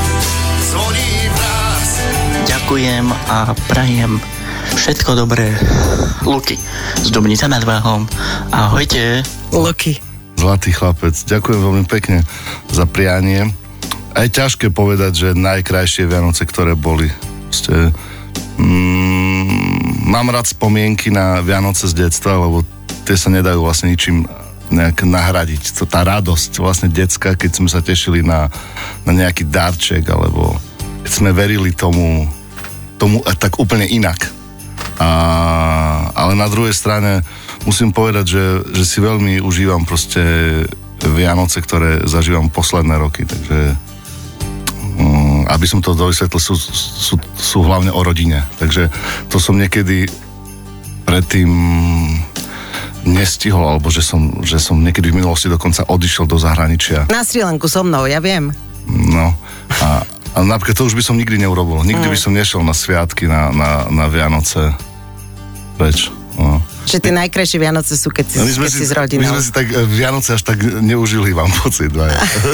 zvoní 0.71 1.13
v 1.27 1.37
nás. 1.37 1.91
Ďakujem 2.49 3.07
a 3.29 3.39
prajem 3.69 4.13
všetko 4.77 5.17
dobré. 5.17 5.53
Luky 6.23 6.57
z 7.03 7.09
Dubnica 7.11 7.51
nad 7.51 7.65
Váhom. 7.65 8.07
Ahojte. 8.55 9.23
Luky. 9.53 9.99
Zlatý 10.39 10.75
chlapec, 10.75 11.15
ďakujem 11.15 11.61
veľmi 11.61 11.85
pekne 11.87 12.27
za 12.73 12.89
prianie. 12.89 13.53
Aj 14.13 14.27
ťažké 14.27 14.75
povedať, 14.75 15.13
že 15.15 15.39
najkrajšie 15.39 16.11
Vianoce, 16.11 16.43
ktoré 16.45 16.75
boli. 16.75 17.07
Ste, 17.49 17.95
mm, 18.59 20.09
mám 20.11 20.29
rád 20.35 20.51
spomienky 20.51 21.15
na 21.15 21.39
Vianoce 21.41 21.87
z 21.87 22.07
detstva, 22.07 22.37
lebo 22.43 22.67
tie 23.07 23.15
sa 23.15 23.31
nedajú 23.31 23.63
vlastne 23.63 23.95
ničím 23.95 24.27
nejak 24.73 25.05
nahradiť. 25.05 25.79
To, 25.79 25.85
tá 25.85 26.03
radosť 26.03 26.59
vlastne 26.59 26.89
detská, 26.89 27.37
keď 27.37 27.51
sme 27.63 27.69
sa 27.69 27.85
tešili 27.85 28.25
na, 28.25 28.49
na 29.05 29.13
nejaký 29.13 29.47
darček, 29.47 30.09
alebo 30.09 30.57
keď 31.05 31.13
sme 31.13 31.31
verili 31.31 31.71
tomu, 31.77 32.27
tomu 32.97 33.21
tak 33.37 33.61
úplne 33.61 33.87
inak. 33.87 34.42
A, 35.03 35.09
ale 36.15 36.39
na 36.39 36.47
druhej 36.47 36.71
strane 36.71 37.27
musím 37.67 37.91
povedať, 37.91 38.27
že, 38.39 38.45
že 38.71 38.85
si 38.87 38.99
veľmi 39.03 39.43
užívam 39.43 39.83
proste 39.83 40.23
Vianoce, 41.03 41.59
ktoré 41.59 42.07
zažívam 42.07 42.47
posledné 42.47 42.95
roky, 42.95 43.27
takže 43.27 43.75
mm, 44.95 45.51
aby 45.51 45.67
som 45.67 45.83
to 45.83 45.99
dovysvetlil, 45.99 46.39
sú, 46.39 46.55
sú, 46.55 47.19
sú 47.35 47.59
hlavne 47.67 47.91
o 47.91 47.99
rodine. 48.07 48.47
Takže 48.63 48.87
to 49.27 49.43
som 49.43 49.59
niekedy 49.59 50.07
predtým 51.03 51.51
nestihol, 53.03 53.67
alebo 53.67 53.91
že 53.91 54.07
som, 54.07 54.47
že 54.47 54.63
som 54.63 54.79
niekedy 54.79 55.11
v 55.11 55.19
minulosti 55.19 55.51
dokonca 55.51 55.83
odišiel 55.91 56.31
do 56.31 56.39
zahraničia. 56.39 57.11
Na 57.11 57.27
Sri 57.27 57.43
Lanku 57.43 57.67
so 57.67 57.83
mnou, 57.83 58.07
ja 58.07 58.23
viem. 58.23 58.55
No 58.87 59.35
a, 59.83 60.07
a 60.07 60.39
napríklad 60.39 60.79
to 60.79 60.87
už 60.87 60.95
by 60.95 61.03
som 61.03 61.19
nikdy 61.19 61.43
neurobil. 61.43 61.83
Nikdy 61.83 62.07
by 62.07 62.19
som 62.19 62.31
nešiel 62.31 62.63
na 62.63 62.71
sviatky, 62.71 63.27
na, 63.27 63.51
na, 63.51 63.71
na 63.91 64.07
Vianoce 64.07 64.71
preč. 65.75 66.09
No. 66.33 66.65
Že 66.89 66.99
tie 66.99 67.13
najkrajšie 67.13 67.59
Vianoce 67.61 67.93
sú, 67.93 68.09
keď 68.09 68.25
si, 68.25 68.37
No, 68.41 68.49
my, 68.49 68.53
sme 68.57 68.67
keď 68.67 68.73
si, 68.73 68.81
si 68.81 68.87
s 68.89 68.93
my 68.93 68.99
rodinou. 69.05 69.31
sme 69.37 69.43
si 69.45 69.53
tak 69.53 69.67
e, 69.69 69.85
Vianoce 69.85 70.31
až 70.33 70.43
tak 70.43 70.59
neužili, 70.65 71.31
mám 71.31 71.53
pocit. 71.61 71.93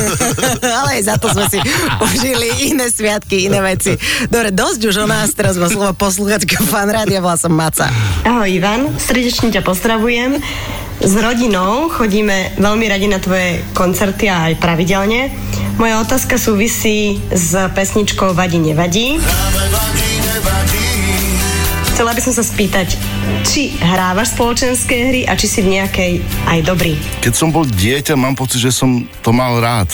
Ale 0.83 0.99
aj 0.99 1.03
za 1.07 1.15
to 1.17 1.31
sme 1.31 1.47
si 1.47 1.59
užili 2.11 2.75
iné 2.75 2.91
sviatky, 2.91 3.47
iné 3.47 3.63
veci. 3.63 3.95
Dobre, 4.27 4.51
dosť 4.51 4.81
už 4.83 4.97
o 4.99 5.07
nás, 5.07 5.31
teraz 5.31 5.55
má 5.57 5.71
slovo 5.71 5.95
posluchačka 5.95 6.59
fan 6.67 6.91
rádia, 6.91 7.23
volá 7.23 7.39
som 7.39 7.55
Maca. 7.55 7.87
Ahoj 8.27 8.51
Ivan, 8.51 8.99
srdečne 8.99 9.55
ťa 9.55 9.63
pozdravujem. 9.63 10.43
S 10.99 11.15
rodinou 11.15 11.87
chodíme 11.87 12.59
veľmi 12.59 12.87
radi 12.91 13.07
na 13.07 13.23
tvoje 13.23 13.63
koncerty 13.73 14.27
a 14.27 14.51
aj 14.51 14.59
pravidelne. 14.59 15.31
Moja 15.79 16.03
otázka 16.03 16.35
súvisí 16.35 17.23
s 17.31 17.55
pesničkou 17.55 18.35
Vadi 18.35 18.59
nevadí. 18.59 19.23
Práve 19.23 19.65
vadí, 19.71 20.11
nevadí. 20.19 20.78
Chcela 21.99 22.15
by 22.15 22.23
som 22.23 22.31
sa 22.31 22.47
spýtať, 22.47 22.95
či 23.43 23.75
hrávaš 23.75 24.31
spoločenské 24.39 25.11
hry 25.11 25.21
a 25.27 25.35
či 25.35 25.51
si 25.51 25.67
v 25.67 25.83
nejakej 25.83 26.23
aj 26.47 26.63
dobrý. 26.63 26.95
Keď 27.19 27.35
som 27.35 27.51
bol 27.51 27.67
dieťa, 27.67 28.15
mám 28.15 28.39
pocit, 28.39 28.63
že 28.63 28.71
som 28.71 29.03
to 29.19 29.35
mal 29.35 29.59
rád. 29.59 29.91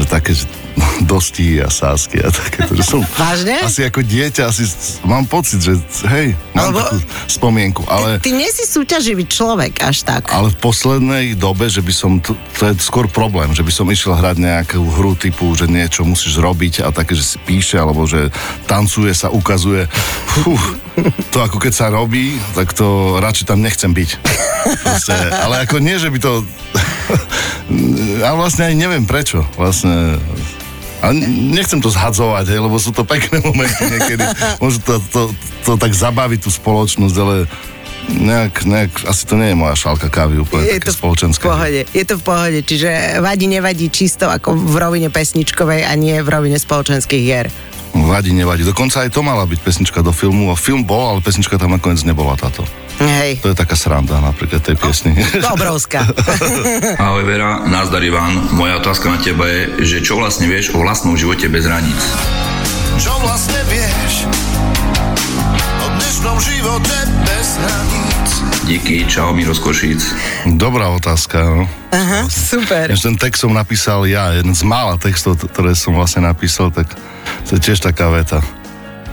Že 0.00 0.04
také, 0.08 0.32
že 0.32 0.48
dosti 1.12 1.60
a 1.60 1.68
sásky 1.68 2.24
a 2.24 2.32
takéto. 2.32 2.72
Že 2.72 2.84
som 2.88 3.00
Vážne? 3.20 3.60
Asi 3.60 3.84
ako 3.84 4.00
dieťa, 4.00 4.48
asi 4.48 4.64
mám 5.04 5.28
pocit, 5.28 5.60
že 5.60 5.76
hej, 6.08 6.32
mám 6.56 6.72
Alebo- 6.72 6.80
takú 6.80 6.96
spomienku, 7.28 7.84
ale... 7.84 8.16
Ty 8.24 8.32
nie 8.32 8.48
si 8.48 8.64
súťaživý 8.64 9.28
človek 9.28 9.84
až 9.84 10.08
tak. 10.08 10.32
Ale 10.32 10.56
v 10.56 10.58
poslednej 10.58 11.36
dobe, 11.36 11.68
že 11.68 11.84
by 11.84 11.92
som, 11.92 12.16
to, 12.16 12.32
to 12.56 12.72
je 12.72 12.80
skôr 12.80 13.12
problém, 13.12 13.52
že 13.52 13.60
by 13.60 13.68
som 13.68 13.92
išiel 13.92 14.16
hrať 14.16 14.40
nejakú 14.40 14.80
hru 14.80 15.12
typu, 15.20 15.52
že 15.52 15.68
niečo 15.68 16.00
musíš 16.08 16.40
robiť 16.40 16.80
a 16.80 16.88
také, 16.96 17.12
že 17.12 17.36
si 17.36 17.36
píše, 17.44 17.76
alebo 17.76 18.08
že 18.08 18.32
tancuje 18.64 19.12
sa, 19.12 19.28
ukazuje. 19.28 19.84
Fú, 20.32 20.56
to 21.34 21.38
ako 21.42 21.58
keď 21.58 21.72
sa 21.74 21.86
robí, 21.90 22.38
tak 22.54 22.70
to 22.72 23.18
radšej 23.18 23.46
tam 23.50 23.60
nechcem 23.60 23.90
byť. 23.90 24.10
Proste, 24.84 25.16
ale 25.44 25.66
ako 25.66 25.82
nie, 25.82 25.98
že 25.98 26.08
by 26.08 26.18
to... 26.22 26.46
ale 28.24 28.36
vlastne 28.38 28.70
aj 28.70 28.74
neviem 28.78 29.04
prečo. 29.04 29.42
Vlastne 29.58 30.18
a 31.04 31.12
nechcem 31.28 31.84
to 31.84 31.92
zhadzovať, 31.92 32.48
hej, 32.48 32.60
lebo 32.64 32.80
sú 32.80 32.88
to 32.88 33.04
pekné 33.04 33.44
momenty 33.44 33.92
niekedy. 33.92 34.24
Môžu 34.56 34.80
to, 34.80 34.96
to, 35.12 35.22
to 35.68 35.72
tak 35.76 35.92
zabaviť 35.92 36.48
tú 36.48 36.48
spoločnosť, 36.48 37.16
ale 37.20 37.44
nejak, 38.08 38.64
nejak, 38.64 38.92
asi 39.04 39.22
to 39.28 39.36
nie 39.36 39.52
je 39.52 39.56
moja 39.56 39.76
šálka 39.76 40.08
kávy 40.08 40.40
úplne 40.40 40.64
Je 40.64 40.80
to 40.80 40.92
v 40.92 40.98
spoločenské. 41.00 41.44
pohode, 41.44 41.84
je 41.88 42.04
to 42.04 42.14
v 42.20 42.24
pohode, 42.24 42.60
čiže 42.64 43.20
vadí, 43.20 43.48
nevadí 43.48 43.88
čisto 43.92 44.28
ako 44.28 44.56
v 44.56 44.74
rovine 44.80 45.08
pesničkovej 45.12 45.84
a 45.84 45.92
nie 45.96 46.16
v 46.20 46.28
rovine 46.28 46.56
spoločenských 46.56 47.22
hier. 47.24 47.48
Vadí, 47.94 48.34
nevadí. 48.34 48.62
Dokonca 48.62 49.06
aj 49.06 49.10
to 49.10 49.22
mala 49.22 49.46
byť 49.46 49.60
pesnička 49.60 50.02
do 50.02 50.10
filmu. 50.10 50.50
A 50.50 50.58
film 50.58 50.82
bol, 50.82 51.14
ale 51.14 51.22
pesnička 51.22 51.54
tam 51.54 51.70
nakoniec 51.70 52.02
nebola 52.02 52.34
táto. 52.34 52.66
Hej, 52.94 53.42
To 53.42 53.50
je 53.50 53.56
taká 53.56 53.74
sranda 53.74 54.18
napríklad 54.18 54.62
tej 54.62 54.74
piesni. 54.74 55.14
obrovská. 55.46 56.02
Ahoj 57.02 57.22
Vera, 57.22 57.62
nazdar 57.64 58.02
Ivan. 58.02 58.54
Moja 58.54 58.78
otázka 58.78 59.10
na 59.10 59.18
teba 59.18 59.46
je, 59.46 59.62
že 59.82 59.96
čo 60.00 60.14
vlastne 60.14 60.46
vieš 60.46 60.74
o 60.74 60.82
vlastnom 60.82 61.14
živote 61.14 61.46
bez 61.46 61.66
hraníc? 61.66 61.98
Čo 62.94 63.14
vlastne 63.18 63.58
vieš 63.66 64.26
o 65.76 65.86
dnešnom 65.92 66.38
živote 66.38 66.96
bez 67.26 67.48
hraníc? 67.58 68.30
Díky, 68.64 69.04
čau 69.04 69.34
Miro 69.34 69.52
z 69.52 69.60
Košíc. 69.60 70.02
Dobrá 70.48 70.88
otázka, 70.88 71.42
no. 71.42 71.66
Aha, 71.90 72.26
super. 72.26 72.88
Než 72.88 73.02
ten 73.02 73.14
text 73.14 73.42
som 73.42 73.52
napísal 73.52 74.06
ja, 74.06 74.32
jeden 74.32 74.54
z 74.54 74.62
mála 74.62 74.96
textov, 74.96 75.36
ktoré 75.36 75.74
som 75.74 75.92
vlastne 75.92 76.24
napísal, 76.24 76.70
tak 76.70 76.88
to 77.48 77.56
je 77.56 77.60
tiež 77.70 77.80
taká 77.84 78.10
veta. 78.10 78.40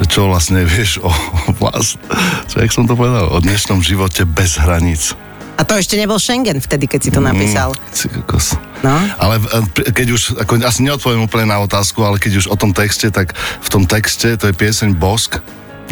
Čo 0.02 0.34
vlastne 0.34 0.65
vieš 0.65 0.97
o 1.06 1.13
vlast... 1.62 2.02
Čo, 2.50 2.58
jak 2.58 2.74
som 2.74 2.89
to 2.89 2.97
povedal? 2.97 3.30
O 3.30 3.38
dnešnom 3.38 3.86
živote 3.86 4.26
bez 4.26 4.58
hraníc. 4.58 5.13
A 5.60 5.62
to 5.62 5.78
ešte 5.78 5.93
nebol 5.93 6.17
Schengen 6.17 6.58
vtedy, 6.58 6.89
keď 6.89 7.00
si 7.06 7.12
to 7.13 7.21
napísal. 7.21 7.69
Mm, 7.78 8.26
kokos. 8.26 8.58
No. 8.82 8.97
Ale 9.21 9.38
e, 9.38 9.62
p- 9.69 9.93
keď 9.93 10.08
už, 10.10 10.21
ako, 10.41 10.58
asi 10.65 10.82
neodpoviem 10.82 11.21
úplne 11.21 11.54
na 11.54 11.62
otázku, 11.62 12.02
ale 12.02 12.17
keď 12.17 12.41
už 12.41 12.45
o 12.50 12.58
tom 12.58 12.74
texte, 12.74 13.13
tak 13.13 13.38
v 13.38 13.69
tom 13.69 13.86
texte, 13.86 14.34
to 14.41 14.50
je 14.50 14.58
pieseň 14.58 14.97
Bosk, 14.97 15.38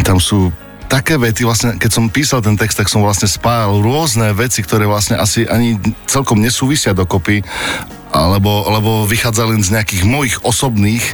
tam 0.02 0.18
sú 0.18 0.50
také 0.90 1.22
vety, 1.22 1.46
vlastne, 1.46 1.78
keď 1.78 1.92
som 1.94 2.10
písal 2.10 2.42
ten 2.42 2.58
text, 2.58 2.82
tak 2.82 2.90
som 2.90 3.06
vlastne 3.06 3.30
spájal 3.30 3.78
rôzne 3.78 4.34
veci, 4.34 4.66
ktoré 4.66 4.90
vlastne 4.90 5.22
asi 5.22 5.46
ani 5.46 5.78
celkom 6.10 6.42
nesúvisia 6.42 6.98
dokopy, 6.98 7.46
alebo, 8.10 8.66
alebo 8.66 8.92
vychádzali 9.06 9.58
len 9.58 9.64
z 9.64 9.74
nejakých 9.78 10.04
mojich 10.06 10.38
osobných 10.42 11.04
e, 11.04 11.14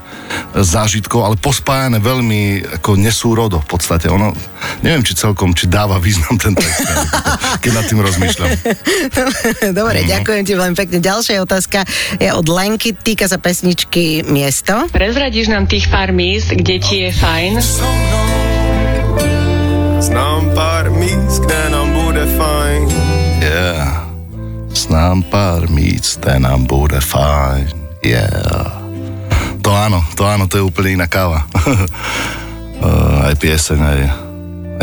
zážitkov, 0.63 1.27
ale 1.27 1.36
pospájane 1.36 1.99
veľmi 1.99 2.63
ako 2.81 2.95
nesúrodo 2.95 3.60
v 3.63 3.67
podstate. 3.67 4.08
Ono, 4.08 4.31
neviem, 4.79 5.03
či 5.03 5.15
celkom, 5.15 5.51
či 5.51 5.67
dáva 5.67 5.99
význam 5.99 6.39
ten 6.39 6.55
text, 6.55 6.88
keď 7.63 7.71
nad 7.75 7.86
tým 7.88 7.99
rozmýšľam. 7.99 8.49
Dobre, 9.77 10.08
ďakujem 10.08 10.43
ti 10.47 10.53
veľmi 10.55 10.75
pekne. 10.75 10.97
Ďalšia 11.03 11.43
otázka 11.43 11.84
je 12.19 12.31
od 12.31 12.47
Lenky, 12.47 12.95
týka 12.95 13.27
sa 13.27 13.39
pesničky 13.39 14.23
Miesto. 14.23 14.88
Prezradíš 14.91 15.51
nám 15.51 15.67
tých 15.67 15.91
pár 15.91 16.15
míst, 16.15 16.55
kde 16.55 16.75
ti 16.79 16.95
je 17.08 17.12
fajn? 17.12 17.51
So 17.60 17.84
mnou 17.84 18.25
Znám 20.05 20.53
pár 20.53 20.91
míst, 20.91 21.41
kde 21.43 21.69
nám 21.69 21.89
bude 21.93 22.25
fajn 22.38 22.84
Yeah. 23.45 24.04
Znám 24.75 25.23
pár 25.23 25.71
míst, 25.71 26.19
té 26.19 26.39
nám 26.39 26.67
bude 26.67 26.99
fajn. 26.99 27.71
Yeah. 28.03 28.75
To 29.63 29.71
áno, 29.71 30.03
to 30.19 30.27
áno, 30.27 30.51
to 30.51 30.59
je 30.59 30.67
úplne 30.67 30.99
iná 30.99 31.07
káva. 31.07 31.47
uh, 31.47 33.25
aj 33.31 33.35
pieseň, 33.39 33.79
aj, 33.79 34.01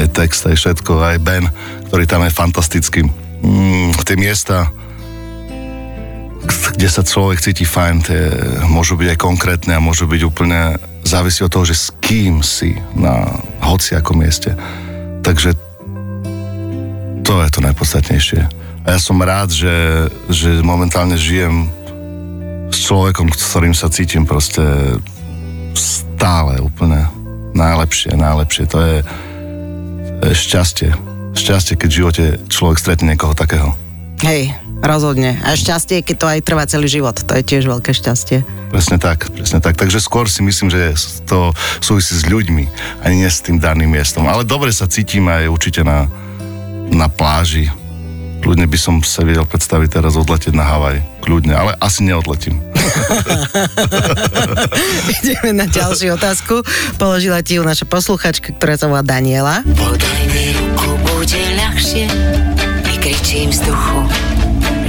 aj 0.01 0.07
text, 0.17 0.49
aj 0.49 0.57
všetko, 0.57 0.97
aj 0.97 1.19
Ben, 1.21 1.45
ktorý 1.93 2.09
tam 2.09 2.25
je 2.25 2.33
fantastický. 2.33 3.05
Mm, 3.45 3.93
tie 4.01 4.17
miesta, 4.17 4.73
kde 6.73 6.89
sa 6.89 7.05
človek 7.05 7.45
cíti 7.45 7.69
fajn, 7.69 7.97
tie 8.01 8.21
môžu 8.67 8.97
byť 8.97 9.13
aj 9.13 9.19
konkrétne 9.21 9.77
a 9.77 9.85
môžu 9.85 10.09
byť 10.09 10.21
úplne 10.25 10.81
závisí 11.05 11.45
od 11.45 11.53
toho, 11.53 11.69
že 11.69 11.77
s 11.77 11.93
kým 12.01 12.41
si 12.41 12.75
na 12.97 13.29
hociakom 13.61 14.19
mieste. 14.19 14.57
Takže 15.21 15.53
to 17.23 17.33
je 17.45 17.49
to 17.53 17.61
najpodstatnejšie. 17.61 18.62
A 18.83 18.95
ja 18.95 18.99
som 18.99 19.15
rád, 19.23 19.55
že, 19.55 20.11
že 20.27 20.59
momentálne 20.67 21.15
žijem 21.15 21.71
s 22.73 22.83
človekom, 22.83 23.31
s 23.31 23.43
ktorým 23.55 23.75
sa 23.79 23.87
cítim 23.87 24.27
proste 24.27 24.63
stále 25.79 26.59
úplne 26.59 27.07
najlepšie, 27.55 28.19
najlepšie. 28.19 28.65
To 28.75 28.79
je, 28.83 28.97
to 30.19 30.23
je 30.27 30.35
šťastie. 30.35 30.91
šťastie, 31.37 31.75
keď 31.79 31.89
v 31.89 31.99
živote 32.03 32.25
človek 32.51 32.79
stretne 32.81 33.15
niekoho 33.15 33.39
takého. 33.39 33.71
Hej, 34.23 34.55
rozhodne. 34.83 35.39
A 35.43 35.59
šťastie, 35.59 36.07
keď 36.07 36.17
to 36.19 36.27
aj 36.31 36.41
trvá 36.47 36.63
celý 36.67 36.87
život. 36.87 37.19
To 37.19 37.33
je 37.39 37.43
tiež 37.43 37.67
veľké 37.67 37.91
šťastie. 37.91 38.47
Presne 38.71 38.99
tak, 39.03 39.31
presne 39.35 39.59
tak. 39.59 39.75
Takže 39.75 39.99
skôr 39.99 40.31
si 40.31 40.47
myslím, 40.47 40.71
že 40.71 40.95
to 41.27 41.51
súvisí 41.83 42.15
s 42.15 42.27
ľuďmi, 42.27 42.65
ani 43.03 43.15
nie 43.19 43.31
s 43.31 43.43
tým 43.43 43.59
daným 43.59 43.91
miestom. 43.91 44.27
Ale 44.31 44.47
dobre 44.47 44.71
sa 44.71 44.87
cítim 44.87 45.27
aj 45.27 45.51
určite 45.51 45.83
na, 45.83 46.07
na 46.91 47.11
pláži. 47.11 47.67
Kľudne 48.43 48.67
by 48.67 48.75
som 48.75 48.99
sa 49.07 49.23
vedel 49.23 49.47
predstaviť 49.47 50.03
teraz 50.03 50.19
odletieť 50.19 50.51
na 50.51 50.67
Havaj. 50.67 50.99
Kľudne, 51.23 51.55
ale 51.55 51.79
asi 51.79 52.03
neodletím. 52.03 52.59
Ideme 55.23 55.55
na 55.55 55.71
ďalšiu 55.71 56.19
otázku. 56.19 56.67
Položila 56.99 57.39
ti 57.47 57.57
ju 57.57 57.63
naša 57.63 57.87
posluchačka, 57.87 58.51
ktorá 58.59 58.75
sa 58.75 58.91
volá 58.91 59.07
Daniela. 59.07 59.63
Podaj 59.79 60.23
mi 60.35 60.59
ruku, 60.59 60.91
bude 61.07 61.43
ľahšie, 61.55 62.11
vykričím 62.83 63.55
vzduchu, 63.55 64.11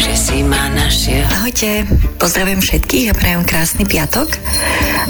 že 0.03 0.19
si 0.19 0.43
ma 0.43 0.67
našiel. 0.67 1.23
Ahojte, 1.31 1.87
pozdravujem 2.19 2.59
všetkých 2.59 3.07
a 3.07 3.13
prajem 3.15 3.47
krásny 3.47 3.87
piatok. 3.87 4.35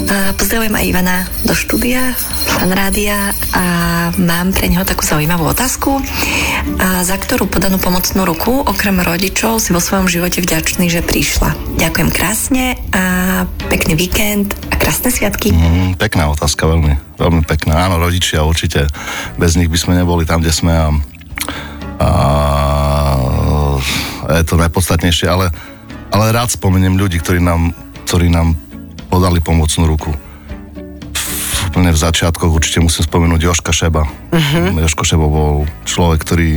A 0.06 0.30
pozdravujem 0.38 0.70
aj 0.70 0.84
Ivana 0.86 1.18
do 1.42 1.50
štúdia, 1.50 2.14
fan 2.46 2.70
rádia 2.70 3.34
a 3.50 3.64
mám 4.14 4.54
pre 4.54 4.70
neho 4.70 4.86
takú 4.86 5.02
zaujímavú 5.02 5.50
otázku, 5.50 5.98
a 6.78 7.02
za 7.02 7.18
ktorú 7.18 7.50
podanú 7.50 7.82
pomocnú 7.82 8.22
ruku, 8.22 8.62
okrem 8.62 9.02
rodičov, 9.02 9.58
si 9.58 9.74
vo 9.74 9.82
svojom 9.82 10.06
živote 10.06 10.38
vďačný, 10.38 10.86
že 10.86 11.02
prišla. 11.02 11.74
Ďakujem 11.74 12.10
krásne 12.14 12.78
a 12.94 13.02
pekný 13.66 13.98
víkend 13.98 14.54
a 14.70 14.78
krásne 14.78 15.10
sviatky. 15.10 15.50
Mm, 15.50 15.98
pekná 15.98 16.30
otázka, 16.30 16.70
veľmi, 16.70 17.18
veľmi 17.18 17.42
pekná. 17.42 17.90
Áno, 17.90 17.98
rodičia 17.98 18.46
určite, 18.46 18.86
bez 19.42 19.58
nich 19.58 19.66
by 19.66 19.78
sme 19.78 19.98
neboli 19.98 20.22
tam, 20.22 20.38
kde 20.38 20.54
sme 20.54 20.70
a, 20.70 20.88
a 21.98 22.10
je 24.28 24.44
to 24.46 24.56
najpodstatnejšie, 24.56 25.26
ale, 25.28 25.52
ale 26.10 26.32
rád 26.32 26.52
spomeniem 26.52 26.96
ľudí, 26.96 27.20
ktorí 27.20 27.40
nám, 27.42 27.76
ktorí 28.08 28.30
nám 28.32 28.56
podali 29.12 29.38
pomocnú 29.38 29.84
ruku. 29.86 30.10
V- 31.14 31.62
Úplne 31.74 31.90
v 31.90 31.98
začiatkoch 31.98 32.54
určite 32.54 32.78
musím 32.78 33.02
spomenúť 33.02 33.40
Joška 33.50 33.74
Šeba. 33.74 34.06
Uh-huh. 34.06 34.78
Joško 34.78 35.02
Šebo 35.02 35.26
bol 35.26 35.54
človek, 35.82 36.22
ktorý 36.22 36.50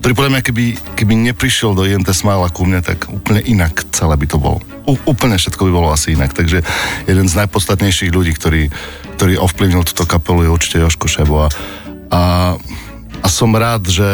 ktorý 0.00 0.16
podľa 0.16 0.32
mňa, 0.32 0.42
keby, 0.48 0.64
keby 0.96 1.12
neprišiel 1.28 1.76
do 1.76 1.84
INT 1.84 2.08
Smile 2.08 2.48
ku 2.56 2.64
mne, 2.64 2.80
tak 2.80 3.04
úplne 3.12 3.44
inak 3.44 3.84
celé 3.92 4.16
by 4.16 4.26
to 4.32 4.40
bolo. 4.40 4.56
U, 4.88 4.96
úplne 5.04 5.36
všetko 5.36 5.68
by 5.68 5.72
bolo 5.76 5.92
asi 5.92 6.16
inak. 6.16 6.32
Takže 6.32 6.64
jeden 7.04 7.28
z 7.28 7.36
najpodstatnejších 7.36 8.08
ľudí, 8.08 8.32
ktorý, 8.32 8.72
ktorý 9.20 9.36
ovplyvnil 9.36 9.84
túto 9.84 10.08
kapelu 10.08 10.48
je 10.48 10.54
určite 10.56 10.80
Joško 10.80 11.04
Šebo. 11.04 11.44
A, 11.44 11.48
a, 12.08 12.20
a 13.20 13.28
som 13.28 13.52
rád, 13.52 13.92
že 13.92 14.08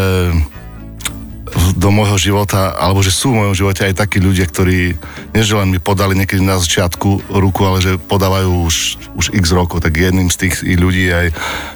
do 1.76 1.88
môjho 1.88 2.16
života, 2.20 2.76
alebo 2.76 3.00
že 3.00 3.12
sú 3.12 3.32
v 3.32 3.44
mojom 3.44 3.54
živote 3.56 3.88
aj 3.88 3.96
takí 3.96 4.20
ľudia, 4.20 4.44
ktorí 4.48 4.96
nie 5.32 5.44
mi 5.68 5.80
podali 5.80 6.12
niekedy 6.16 6.44
na 6.44 6.60
začiatku 6.60 7.32
ruku, 7.32 7.60
ale 7.64 7.78
že 7.80 7.92
podávajú 7.96 8.50
už, 8.68 8.76
už 9.16 9.26
x 9.32 9.44
rokov, 9.52 9.80
tak 9.80 9.96
jedným 9.96 10.28
z 10.28 10.48
tých 10.48 10.54
ľudí 10.64 11.08
je 11.08 11.14
aj 11.14 11.28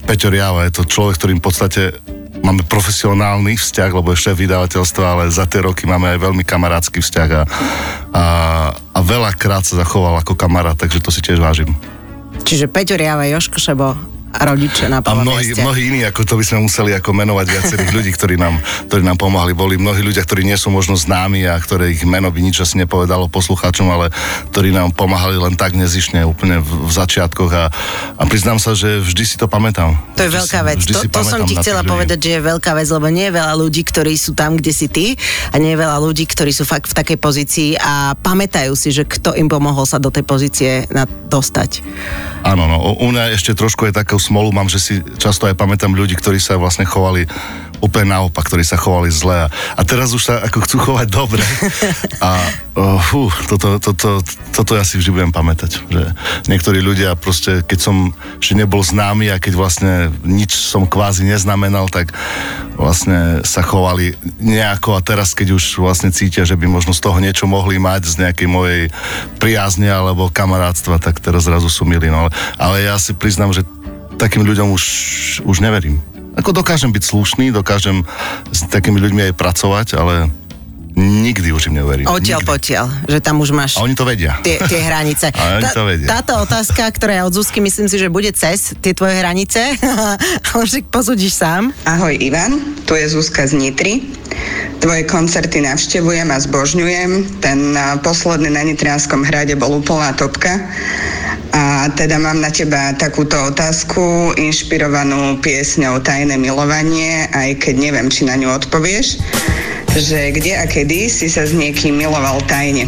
Peťo 0.05 0.29
Riava. 0.29 0.69
Je 0.69 0.77
to 0.77 0.89
človek, 0.89 1.17
ktorým 1.17 1.39
v 1.41 1.47
podstate 1.49 1.83
máme 2.41 2.65
profesionálny 2.65 3.57
vzťah, 3.57 3.91
lebo 3.93 4.13
je 4.13 4.23
šéf 4.25 4.37
vydavateľstva, 4.37 5.05
ale 5.05 5.25
za 5.33 5.45
tie 5.45 5.61
roky 5.61 5.85
máme 5.85 6.17
aj 6.17 6.19
veľmi 6.25 6.45
kamarátsky 6.45 7.05
vzťah 7.05 7.29
a, 7.37 7.43
a, 8.13 8.25
a 8.73 8.99
veľakrát 9.05 9.65
sa 9.65 9.81
zachoval 9.81 10.17
ako 10.21 10.37
kamarát, 10.37 10.77
takže 10.77 11.05
to 11.05 11.13
si 11.13 11.21
tiež 11.21 11.41
vážim. 11.41 11.73
Čiže 12.45 12.73
Peťo 12.73 12.97
Riava, 12.97 13.29
Joško 13.29 13.61
Šebo 13.61 14.20
rodiče 14.35 14.87
na 14.87 15.03
A 15.03 15.13
mnohí, 15.15 15.53
mnohí 15.59 15.81
iní, 15.91 16.01
ako 16.07 16.23
to 16.23 16.35
by 16.39 16.45
sme 16.47 16.59
museli 16.65 16.95
ako 16.95 17.11
menovať 17.11 17.47
viacerých 17.51 17.91
ľudí, 17.91 18.11
ktorí 18.15 18.35
nám, 18.39 18.63
ktorí 18.87 19.03
nám 19.03 19.19
pomáhali. 19.19 19.53
Boli 19.53 19.75
mnohí 19.75 20.01
ľudia, 20.01 20.23
ktorí 20.23 20.47
nie 20.47 20.55
sú 20.55 20.71
možno 20.71 20.95
známi 20.95 21.45
a 21.51 21.59
ktoré 21.59 21.91
ich 21.91 22.07
meno 22.07 22.31
by 22.31 22.39
nič 22.39 22.63
asi 22.63 22.79
nepovedalo 22.79 23.27
poslucháčom, 23.27 23.91
ale 23.91 24.15
ktorí 24.55 24.71
nám 24.71 24.95
pomáhali 24.95 25.35
len 25.35 25.59
tak 25.59 25.75
nezišne 25.75 26.23
úplne 26.23 26.63
v, 26.63 26.71
v 26.87 26.91
začiatkoch 26.95 27.51
a, 27.51 27.65
a 28.17 28.23
priznám 28.31 28.63
sa, 28.63 28.79
že 28.79 29.03
vždy 29.03 29.23
si 29.27 29.37
to 29.41 29.51
pamätám. 29.51 29.99
To 30.15 30.23
je 30.23 30.31
Vždy 30.31 30.39
veľká 30.39 30.61
vec. 30.63 30.79
To, 30.87 31.01
to 31.11 31.23
som 31.27 31.41
ti 31.49 31.59
chcela 31.59 31.83
ľudí. 31.83 31.91
povedať, 31.91 32.19
že 32.23 32.31
je 32.39 32.41
veľká 32.45 32.73
vec, 32.79 32.87
lebo 32.87 33.07
nie 33.11 33.27
je 33.27 33.35
veľa 33.35 33.55
ľudí, 33.59 33.83
ktorí 33.83 34.15
sú 34.15 34.39
tam, 34.39 34.55
kde 34.55 34.73
si 34.77 34.87
ty 34.87 35.19
a 35.51 35.59
nie 35.59 35.75
je 35.75 35.79
veľa 35.81 35.99
ľudí, 35.99 36.29
ktorí 36.29 36.55
sú 36.55 36.63
fakt 36.63 36.87
v 36.87 36.95
takej 36.95 37.19
pozícii 37.19 37.71
a 37.81 38.15
pamätajú 38.15 38.77
si, 38.79 38.95
že 38.95 39.09
kto 39.09 39.35
im 39.35 39.51
pomohol 39.51 39.89
sa 39.89 39.99
do 39.99 40.13
tej 40.13 40.23
pozície 40.23 40.71
na, 40.95 41.09
dostať. 41.09 41.83
Áno, 42.47 42.69
no, 42.69 42.97
u- 42.97 43.11
mňa 43.11 43.35
ešte 43.35 43.53
trošku 43.59 43.91
je 43.91 43.93
takú 43.93 44.20
smolu, 44.21 44.53
mám, 44.53 44.69
že 44.69 44.79
si 44.79 44.95
často 45.17 45.49
aj 45.49 45.57
pamätám 45.57 45.97
ľudí, 45.97 46.15
ktorí 46.15 46.37
sa 46.37 46.61
vlastne 46.61 46.85
chovali 46.85 47.25
úplne 47.81 48.13
naopak, 48.13 48.45
ktorí 48.45 48.61
sa 48.63 48.77
chovali 48.77 49.09
zle 49.09 49.33
a, 49.35 49.51
a 49.51 49.83
teraz 49.83 50.13
už 50.13 50.23
sa 50.23 50.35
ako 50.45 50.59
chcú 50.69 50.77
chovať 50.85 51.09
dobre. 51.09 51.41
A 52.21 52.37
uh, 52.77 53.01
fú, 53.01 53.33
toto, 53.49 53.81
toto, 53.81 54.21
toto 54.53 54.73
ja 54.77 54.85
si 54.85 55.01
vždy 55.01 55.11
budem 55.11 55.33
pamätať, 55.33 55.81
že 55.89 56.03
niektorí 56.47 56.85
ľudia 56.85 57.17
proste, 57.17 57.65
keď 57.65 57.79
som 57.81 58.13
ešte 58.37 58.53
nebol 58.53 58.85
známy 58.85 59.33
a 59.33 59.41
keď 59.41 59.57
vlastne 59.57 59.93
nič 60.23 60.53
som 60.53 60.85
kvázi 60.85 61.25
neznamenal, 61.25 61.89
tak 61.89 62.13
vlastne 62.77 63.41
sa 63.49 63.65
chovali 63.65 64.13
nejako 64.41 64.97
a 64.97 65.05
teraz, 65.05 65.33
keď 65.33 65.57
už 65.57 65.81
vlastne 65.81 66.13
cítia, 66.13 66.45
že 66.45 66.61
by 66.61 66.69
možno 66.69 66.93
z 66.93 67.01
toho 67.01 67.17
niečo 67.17 67.49
mohli 67.49 67.81
mať 67.81 68.13
z 68.13 68.15
nejakej 68.29 68.49
mojej 68.49 68.83
priazne 69.41 69.89
alebo 69.89 70.29
kamarátstva, 70.29 71.01
tak 71.01 71.21
teraz 71.21 71.49
zrazu 71.49 71.73
sú 71.73 71.89
milí. 71.89 72.13
No, 72.13 72.29
ale, 72.29 72.31
ale 72.61 72.77
ja 72.85 72.97
si 73.01 73.17
priznám, 73.17 73.57
že 73.57 73.65
takým 74.21 74.45
ľuďom 74.45 74.69
už, 74.77 74.85
už 75.49 75.65
neverím. 75.65 76.05
Ako 76.37 76.53
dokážem 76.53 76.93
byť 76.93 77.03
slušný, 77.03 77.47
dokážem 77.57 78.05
s 78.53 78.69
takými 78.69 79.01
ľuďmi 79.01 79.33
aj 79.33 79.39
pracovať, 79.41 79.97
ale 79.97 80.29
nikdy 80.97 81.53
už 81.53 81.71
im 81.71 81.81
neuverím. 81.81 82.07
Odtiaľ 82.07 82.41
potiaľ, 82.43 82.87
že 83.07 83.19
tam 83.21 83.39
už 83.39 83.51
máš 83.53 83.79
A 83.79 83.85
oni 83.85 83.95
to 83.95 84.03
vedia. 84.03 84.39
tie, 84.43 84.59
tie 84.67 84.81
hranice. 84.89 85.31
A 85.35 85.59
oni 85.59 85.71
to 85.71 85.85
vedia. 85.87 86.09
Táto 86.09 86.39
otázka, 86.41 86.89
ktorá 86.91 87.21
je 87.21 87.23
od 87.27 87.35
Zuzky, 87.35 87.59
myslím 87.63 87.87
si, 87.87 87.97
že 87.97 88.09
bude 88.09 88.31
cez 88.33 88.75
tie 88.79 88.93
tvoje 88.93 89.19
hranice. 89.19 89.77
Ale 90.51 90.63
však 90.67 90.91
posúdiš 90.91 91.37
sám. 91.37 91.71
Ahoj 91.87 92.15
Ivan, 92.17 92.83
tu 92.85 92.95
je 92.95 93.07
Zuzka 93.09 93.47
z 93.47 93.55
Nitry. 93.55 94.03
Tvoje 94.81 95.05
koncerty 95.05 95.61
navštevujem 95.61 96.29
a 96.33 96.39
zbožňujem. 96.41 97.41
Ten 97.45 97.77
posledný 98.01 98.49
na 98.49 98.65
Nitrianskom 98.65 99.23
hrade 99.23 99.53
bol 99.55 99.79
úplná 99.79 100.17
topka. 100.17 100.57
A 101.51 101.91
teda 101.99 102.23
mám 102.23 102.39
na 102.39 102.49
teba 102.49 102.95
takúto 102.95 103.35
otázku, 103.35 104.33
inšpirovanú 104.39 105.43
piesňou 105.43 105.99
Tajné 105.99 106.39
milovanie, 106.39 107.27
aj 107.35 107.59
keď 107.59 107.75
neviem, 107.91 108.07
či 108.07 108.23
na 108.23 108.39
ňu 108.39 108.55
odpovieš, 108.55 109.19
že 109.99 110.31
kde 110.31 110.55
a 110.55 110.65
kedy 110.71 111.11
si 111.11 111.27
sa 111.27 111.43
s 111.43 111.51
niekým 111.51 111.99
miloval 111.99 112.39
tajne. 112.47 112.87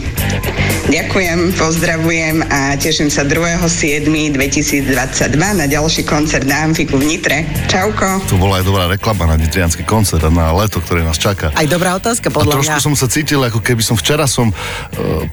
Ďakujem, 0.92 1.56
pozdravujem 1.56 2.44
a 2.52 2.76
teším 2.76 3.08
sa 3.08 3.24
2.7.2022 3.24 4.92
na 5.40 5.64
ďalší 5.64 6.04
koncert 6.04 6.44
na 6.44 6.68
Amfiku 6.68 7.00
v 7.00 7.16
Nitre. 7.16 7.48
Čauko. 7.64 8.20
To 8.28 8.36
bola 8.36 8.60
aj 8.60 8.68
dobrá 8.68 8.84
reklama 8.92 9.24
na 9.24 9.40
nitrianský 9.40 9.88
koncert 9.88 10.20
a 10.20 10.28
na 10.28 10.52
leto, 10.52 10.84
ktoré 10.84 11.00
nás 11.00 11.16
čaká. 11.16 11.48
Aj 11.56 11.64
dobrá 11.64 11.96
otázka, 11.96 12.28
A 12.28 12.36
podľa 12.36 12.60
trošku 12.60 12.76
mňa. 12.76 12.84
som 12.84 12.92
sa 12.92 13.08
cítil, 13.08 13.40
ako 13.40 13.64
keby 13.64 13.80
som 13.80 13.96
včera 13.96 14.28
som 14.28 14.52
uh, 14.52 14.56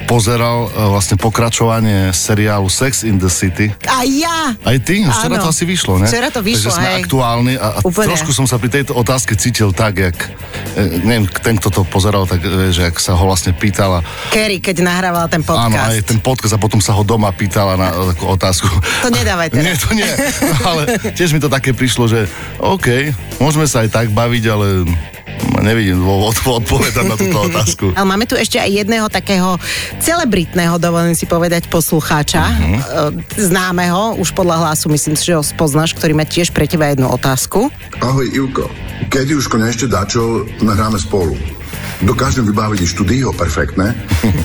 pozeral 0.07 0.71
uh, 0.71 0.95
vlastne 0.95 1.19
pokračovanie 1.19 2.15
seriálu 2.15 2.71
Sex 2.71 3.03
in 3.03 3.19
the 3.19 3.27
City. 3.27 3.67
A 3.83 4.07
ja! 4.07 4.55
Aj 4.63 4.79
ty? 4.79 5.03
Včera 5.03 5.43
Áno. 5.43 5.43
to 5.43 5.51
asi 5.51 5.67
vyšlo, 5.67 5.99
ne? 5.99 6.07
Včera 6.07 6.31
to 6.31 6.39
vyšlo, 6.39 6.71
Takže 6.71 6.79
sme 6.79 6.87
hej. 6.87 7.03
aktuálni 7.03 7.53
a, 7.59 7.67
a 7.75 7.79
Úplne. 7.83 8.15
trošku 8.15 8.31
som 8.31 8.47
sa 8.47 8.55
pri 8.63 8.79
tejto 8.79 8.95
otázke 8.95 9.35
cítil 9.35 9.75
tak, 9.75 9.99
jak, 9.99 10.15
e, 10.79 11.03
neviem, 11.03 11.27
ten, 11.27 11.59
kto 11.59 11.67
to 11.67 11.81
pozeral, 11.83 12.23
tak 12.23 12.39
e, 12.47 12.71
že 12.71 12.87
ak 12.87 12.95
sa 12.95 13.11
ho 13.19 13.27
vlastne 13.27 13.51
pýtala, 13.51 14.07
Kerry, 14.31 14.63
keď 14.63 14.87
nahrávala 14.87 15.27
ten 15.27 15.48
podcast. 15.49 15.65
áno, 15.65 15.75
aj 15.81 15.99
ten 16.05 16.19
podcast 16.19 16.53
a 16.53 16.59
potom 16.59 16.77
sa 16.77 16.93
ho 16.93 17.01
doma 17.01 17.29
pýtala 17.29 17.73
na 17.73 17.87
e, 17.89 18.13
takú 18.13 18.29
otázku. 18.29 18.69
To 19.01 19.09
nedávaj 19.09 19.49
teda. 19.49 19.63
Nie, 19.65 19.73
to 19.73 19.89
nie. 19.91 20.11
ale 20.61 20.81
tiež 21.11 21.33
mi 21.33 21.39
to 21.39 21.47
také 21.47 21.73
prišlo, 21.73 22.05
že 22.05 22.29
OK, 22.57 23.09
môžeme 23.37 23.65
sa 23.65 23.81
aj 23.81 23.89
tak 23.89 24.07
baviť, 24.09 24.43
ale 24.45 24.85
nevidím 25.59 25.99
dôvod 25.99 26.35
odpovedať 26.61 27.03
na 27.03 27.15
túto 27.15 27.39
otázku. 27.41 27.85
Ale 27.91 28.05
máme 28.05 28.23
tu 28.23 28.35
ešte 28.35 28.55
aj 28.55 28.69
jedného 28.75 29.07
takého 29.07 29.55
celebritného, 29.97 30.77
dovolím 30.77 31.13
si 31.13 31.25
povedať, 31.25 31.67
poslucháča, 31.67 32.43
Mhm. 32.49 32.73
uh-huh. 32.75 33.11
známeho, 33.35 34.15
už 34.15 34.31
podľa 34.31 34.67
hlasu 34.67 34.87
myslím 34.89 35.15
si, 35.15 35.25
že 35.25 35.35
ho 35.35 35.43
spoznáš, 35.43 35.93
ktorý 35.93 36.13
má 36.13 36.23
tiež 36.23 36.51
pre 36.51 36.63
teba 36.63 36.87
jednu 36.87 37.07
otázku. 37.07 37.71
Ahoj 37.99 38.27
Ivko, 38.27 38.67
kedy 39.07 39.33
už 39.33 39.47
konečne 39.47 39.87
dačo 39.87 40.45
nahráme 40.59 40.95
spolu? 40.95 41.35
Dokážem 41.99 42.47
vybaviť 42.47 42.79
i 42.79 42.87
štúdio 42.87 43.35
perfektné 43.35 43.91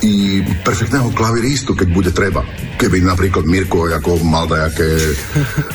i 0.03 0.43
perfektného 0.67 1.07
klaviristu, 1.14 1.79
keď 1.79 1.88
bude 1.95 2.11
treba. 2.11 2.43
Keby 2.75 3.07
napríklad 3.07 3.47
Mirko 3.47 3.87
ako 3.87 4.19
mal 4.27 4.51
dajaké 4.51 5.14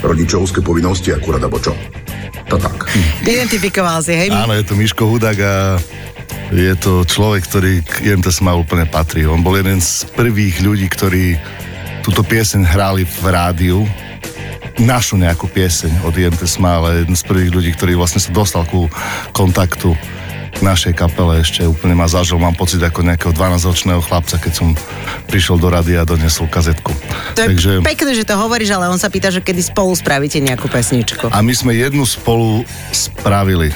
rodičovské 0.03 0.59
povinnosti 0.59 1.15
akurát 1.15 1.39
alebo 1.39 1.55
čo. 1.63 1.71
To 2.51 2.59
tak. 2.59 2.91
Identifikoval 3.23 4.03
si, 4.03 4.11
hej? 4.11 4.27
Áno, 4.33 4.57
je 4.57 4.65
to 4.67 4.75
Miško 4.75 5.07
Hudák 5.07 5.39
a 5.39 5.55
je 6.51 6.73
to 6.81 7.05
človek, 7.05 7.45
ktorý 7.45 7.73
k 7.85 8.11
IMTS 8.11 8.41
má 8.41 8.57
úplne 8.57 8.83
patrí. 8.89 9.23
On 9.23 9.39
bol 9.39 9.55
jeden 9.55 9.79
z 9.79 10.03
prvých 10.17 10.59
ľudí, 10.59 10.89
ktorí 10.89 11.37
túto 12.03 12.25
pieseň 12.25 12.65
hrali 12.65 13.05
v 13.07 13.23
rádiu 13.29 13.79
našu 14.81 15.19
nejakú 15.19 15.47
pieseň 15.51 16.07
od 16.07 16.15
IMT 16.15 16.43
Smile, 16.43 17.03
jeden 17.05 17.15
z 17.15 17.23
prvých 17.23 17.51
ľudí, 17.53 17.71
ktorý 17.75 17.99
vlastne 17.99 18.23
sa 18.23 18.31
dostal 18.31 18.63
ku 18.65 18.87
kontaktu 19.35 19.93
našej 20.61 20.93
kapele 20.95 21.39
ešte 21.39 21.63
úplne 21.63 21.95
ma 21.95 22.07
zažil, 22.09 22.41
mám 22.41 22.55
pocit 22.55 22.79
ako 22.83 23.05
nejakého 23.05 23.31
12-ročného 23.31 24.01
chlapca, 24.03 24.35
keď 24.39 24.53
som 24.53 24.67
prišiel 25.29 25.61
do 25.61 25.71
rady 25.71 25.95
a 25.95 26.03
donesol 26.03 26.49
kazetku. 26.51 26.91
To 27.35 27.41
je 27.45 27.49
Takže... 27.55 27.71
pekné, 27.85 28.11
že 28.17 28.27
to 28.27 28.35
hovoríš, 28.35 28.75
ale 28.75 28.91
on 28.91 28.99
sa 28.99 29.07
pýta, 29.07 29.31
že 29.31 29.39
kedy 29.39 29.71
spolu 29.71 29.95
spravíte 29.95 30.41
nejakú 30.43 30.67
pesničku. 30.67 31.31
A 31.31 31.39
my 31.39 31.53
sme 31.55 31.77
jednu 31.77 32.03
spolu 32.03 32.67
spravili 32.91 33.71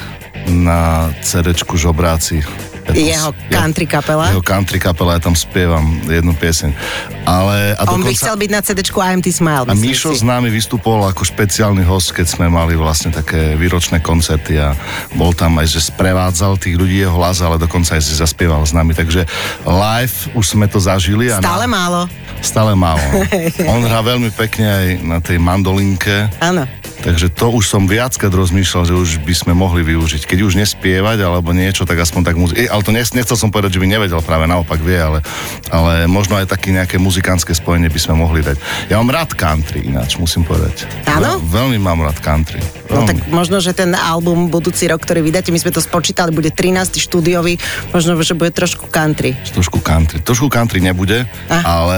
na 0.49 1.11
CD-čku 1.23 1.79
Žobráci 1.79 2.43
jeho 2.91 3.31
country 3.47 3.87
kapela? 3.87 4.27
Jeho 4.27 4.43
country 4.43 4.77
kapela, 4.83 5.15
ja 5.15 5.21
tam 5.23 5.35
spievam 5.37 6.03
jednu 6.03 6.35
pieseň. 6.35 6.75
Ale, 7.23 7.79
a 7.79 7.87
On 7.87 8.03
dokonca, 8.03 8.07
by 8.11 8.13
chcel 8.19 8.35
byť 8.35 8.49
na 8.51 8.59
CD 8.59 8.79
IMT 8.83 9.27
Smile. 9.31 9.63
A 9.71 9.75
Mišo 9.77 10.11
s 10.11 10.23
nami 10.25 10.51
vystupoval 10.51 11.15
ako 11.15 11.23
špeciálny 11.23 11.87
host, 11.87 12.11
keď 12.11 12.27
sme 12.35 12.51
mali 12.51 12.75
vlastne 12.75 13.15
také 13.15 13.55
výročné 13.55 14.03
koncerty 14.03 14.59
a 14.59 14.75
bol 15.15 15.31
tam 15.31 15.55
aj, 15.63 15.71
že 15.71 15.79
sprevádzal 15.87 16.59
tých 16.59 16.75
ľudí 16.75 16.99
jeho 16.99 17.15
hlas, 17.15 17.39
ale 17.39 17.55
dokonca 17.55 17.95
aj 17.95 18.03
si 18.03 18.13
zaspieval 18.19 18.67
s 18.67 18.75
nami. 18.75 18.91
Takže 18.91 19.23
live 19.63 20.17
už 20.35 20.45
sme 20.57 20.67
to 20.67 20.83
zažili. 20.83 21.31
A 21.31 21.39
Stále 21.39 21.63
na, 21.63 21.71
málo. 21.71 22.01
Stále 22.43 22.75
málo. 22.75 22.99
On 23.71 23.79
hrá 23.79 24.03
veľmi 24.03 24.35
pekne 24.35 24.67
aj 24.67 24.87
na 24.99 25.17
tej 25.23 25.39
mandolinke. 25.39 26.27
Áno. 26.43 26.67
Takže 27.03 27.27
to 27.35 27.51
už 27.51 27.67
som 27.67 27.83
viackrát 27.83 28.31
rozmýšľal, 28.31 28.87
že 28.87 28.95
už 28.95 29.09
by 29.27 29.35
sme 29.35 29.51
mohli 29.51 29.83
využiť. 29.83 30.23
Keď 30.23 30.39
už 30.39 30.55
nespievať 30.55 31.19
alebo 31.19 31.51
niečo, 31.51 31.83
tak 31.83 31.99
aspoň 31.99 32.21
tak 32.23 32.35
muziku. 32.39 32.63
Ale 32.71 32.79
to 32.79 32.95
nechcel 32.95 33.35
som 33.35 33.51
povedať, 33.51 33.75
že 33.75 33.81
by 33.83 33.87
nevedel, 33.91 34.23
práve 34.23 34.47
naopak 34.47 34.79
vie, 34.79 34.95
ale, 34.95 35.19
ale 35.67 36.07
možno 36.07 36.39
aj 36.39 36.47
také 36.47 36.71
nejaké 36.71 36.95
muzikánske 36.95 37.51
spojenie 37.51 37.91
by 37.91 37.99
sme 37.99 38.23
mohli 38.23 38.39
dať. 38.39 38.55
Ja 38.87 39.03
mám 39.03 39.11
rád 39.11 39.35
country 39.35 39.83
ináč, 39.83 40.15
musím 40.15 40.47
povedať. 40.47 40.87
Áno? 41.03 41.43
Veľ, 41.43 41.75
veľmi 41.75 41.77
mám 41.83 42.07
rád 42.07 42.23
country. 42.23 42.63
No 42.87 43.03
tak 43.03 43.19
možno, 43.27 43.59
že 43.59 43.75
ten 43.75 43.91
album 43.91 44.47
budúci 44.47 44.87
rok, 44.87 45.03
ktorý 45.03 45.25
vydáte, 45.27 45.51
my 45.51 45.59
sme 45.59 45.75
to 45.75 45.83
spočítali, 45.83 46.31
bude 46.31 46.55
13. 46.55 47.03
štúdiový, 47.03 47.59
možno, 47.91 48.15
že 48.23 48.37
bude 48.37 48.55
trošku 48.55 48.87
country. 48.87 49.35
Trošku 49.51 49.83
country. 49.83 50.23
Trošku 50.23 50.47
country 50.47 50.79
nebude, 50.79 51.27
ah. 51.51 51.83
ale 51.83 51.97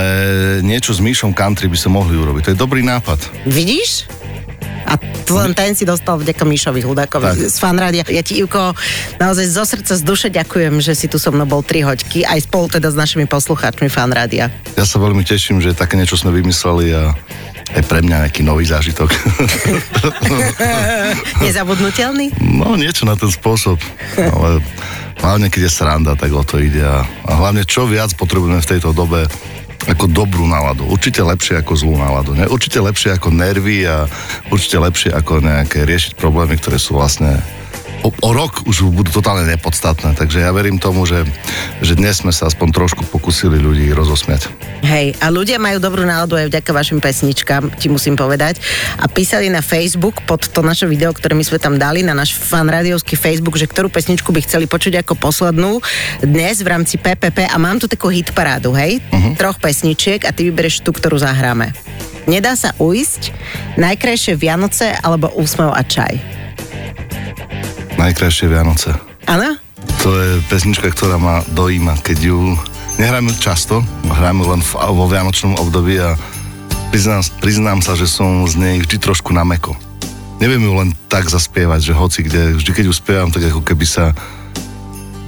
niečo 0.66 0.90
s 0.90 0.98
Míšom 0.98 1.30
country 1.30 1.70
by 1.70 1.78
sa 1.78 1.92
mohli 1.92 2.18
urobiť. 2.18 2.50
To 2.50 2.52
je 2.56 2.58
dobrý 2.58 2.82
nápad. 2.82 3.46
Vidíš? 3.46 4.08
A 4.86 4.94
len 5.34 5.52
ten 5.52 5.74
si 5.74 5.82
dostal 5.82 6.14
vďaka 6.16 6.46
Míšovi 6.46 6.80
Hudákovi 6.86 7.50
z 7.50 7.58
fanrádia. 7.58 8.06
Ja 8.06 8.22
ti, 8.22 8.38
Ivko, 8.38 8.72
naozaj 9.18 9.46
zo 9.50 9.66
srdca, 9.66 9.92
z 9.98 10.02
duše 10.06 10.28
ďakujem, 10.30 10.78
že 10.78 10.94
si 10.94 11.10
tu 11.10 11.18
so 11.18 11.34
mnou 11.34 11.44
bol 11.44 11.66
3 11.66 11.82
hoďky, 11.82 12.22
aj 12.22 12.46
spolu 12.46 12.70
teda 12.70 12.94
s 12.94 12.96
našimi 12.96 13.26
poslucháčmi 13.26 13.90
fanrádia. 13.90 14.54
Ja 14.78 14.86
sa 14.86 15.02
veľmi 15.02 15.26
teším, 15.26 15.58
že 15.58 15.74
také 15.74 15.98
niečo 15.98 16.14
sme 16.14 16.30
vymysleli 16.30 16.94
a 16.94 17.12
aj 17.74 17.82
pre 17.90 17.98
mňa 17.98 18.30
nejaký 18.30 18.46
nový 18.46 18.62
zážitok. 18.62 19.10
Nezabudnutelný? 21.42 22.30
No, 22.38 22.78
niečo 22.78 23.02
na 23.02 23.18
ten 23.18 23.26
spôsob. 23.26 23.82
Ale 24.14 24.62
hlavne, 25.18 25.50
keď 25.50 25.66
je 25.66 25.72
sranda, 25.74 26.12
tak 26.14 26.30
o 26.30 26.46
to 26.46 26.62
ide. 26.62 26.86
A 26.86 27.02
hlavne, 27.26 27.66
čo 27.66 27.90
viac 27.90 28.14
potrebujeme 28.14 28.62
v 28.62 28.70
tejto 28.70 28.94
dobe, 28.94 29.26
ako 29.86 30.10
dobrú 30.10 30.44
náladu. 30.46 30.86
Určite 30.90 31.22
lepšie 31.22 31.62
ako 31.62 31.72
zlú 31.78 31.94
náladu. 31.94 32.34
Ne? 32.34 32.50
Určite 32.50 32.82
lepšie 32.82 33.14
ako 33.14 33.30
nervy 33.30 33.86
a 33.86 34.10
určite 34.50 34.82
lepšie 34.82 35.10
ako 35.14 35.42
nejaké 35.42 35.86
riešiť 35.86 36.18
problémy, 36.18 36.58
ktoré 36.58 36.76
sú 36.76 36.98
vlastne 36.98 37.38
o, 38.06 38.08
o 38.14 38.30
rok 38.30 38.62
už 38.70 38.86
budú 38.94 39.10
totálne 39.10 39.42
nepodstatné. 39.50 40.14
Takže 40.14 40.46
ja 40.46 40.54
verím 40.54 40.78
tomu, 40.78 41.02
že, 41.02 41.26
že 41.82 41.98
dnes 41.98 42.22
sme 42.22 42.30
sa 42.30 42.46
aspoň 42.46 42.70
trošku 42.70 43.02
pokusili 43.10 43.58
ľudí 43.58 43.90
rozosmiať. 43.90 44.46
Hej, 44.86 45.18
a 45.18 45.26
ľudia 45.32 45.58
majú 45.58 45.82
dobrú 45.82 46.06
náladu 46.06 46.38
aj 46.38 46.46
vďaka 46.46 46.70
vašim 46.70 47.02
pesničkám, 47.02 47.74
ti 47.74 47.90
musím 47.90 48.14
povedať. 48.14 48.62
A 49.02 49.10
písali 49.10 49.50
na 49.50 49.58
Facebook 49.58 50.22
pod 50.22 50.46
to 50.46 50.62
naše 50.62 50.86
video, 50.86 51.10
ktoré 51.10 51.34
my 51.34 51.42
sme 51.42 51.58
tam 51.58 51.74
dali, 51.74 52.06
na 52.06 52.14
náš 52.14 52.38
fanradiovský 52.38 53.18
Facebook, 53.18 53.58
že 53.58 53.66
ktorú 53.66 53.90
pesničku 53.90 54.30
by 54.30 54.40
chceli 54.46 54.70
počuť 54.70 55.02
ako 55.02 55.18
poslednú 55.18 55.82
dnes 56.22 56.62
v 56.62 56.70
rámci 56.70 57.00
PPP 57.02 57.50
a 57.50 57.56
mám 57.58 57.82
tu 57.82 57.90
takú 57.90 58.12
hitparádu, 58.12 58.70
hej? 58.78 59.02
Uh-huh. 59.10 59.34
Troch 59.34 59.58
pesničiek 59.58 60.22
a 60.22 60.30
ty 60.30 60.46
vyberieš 60.46 60.86
tú, 60.86 60.94
ktorú 60.94 61.18
zahráme. 61.18 61.74
Nedá 62.26 62.58
sa 62.58 62.74
uísť, 62.82 63.30
najkrajšie 63.78 64.34
Vianoce 64.34 64.90
alebo 64.98 65.30
úsmev 65.38 65.70
a 65.70 65.82
čaj. 65.86 66.35
Najkrajšie 67.96 68.46
Vianoce. 68.52 68.92
Áno? 69.26 69.56
To 70.04 70.08
je 70.14 70.38
pesnička, 70.46 70.92
ktorá 70.92 71.18
ma 71.18 71.42
dojíma, 71.52 71.98
keď 72.04 72.30
ju 72.30 72.54
nehráme 72.96 73.32
často, 73.36 73.82
hráme 74.06 74.44
len 74.44 74.60
v, 74.62 74.70
vo 74.76 75.04
vianočnom 75.10 75.58
období 75.60 76.00
a 76.00 76.16
priznám, 76.94 77.24
priznám 77.42 77.80
sa, 77.84 77.98
že 77.98 78.08
som 78.08 78.46
z 78.48 78.54
nej 78.56 78.76
vždy 78.80 78.96
trošku 79.00 79.34
na 79.34 79.44
meko. 79.44 79.76
Neviem 80.36 80.68
ju 80.68 80.72
len 80.76 80.90
tak 81.08 81.28
zaspievať, 81.28 81.92
že 81.92 81.92
hoci 81.96 82.20
kde, 82.24 82.60
vždy 82.60 82.70
keď 82.72 82.84
ju 82.88 82.94
spievam, 82.94 83.32
tak 83.32 83.48
ako 83.48 83.64
keby 83.64 83.84
sa 83.88 84.12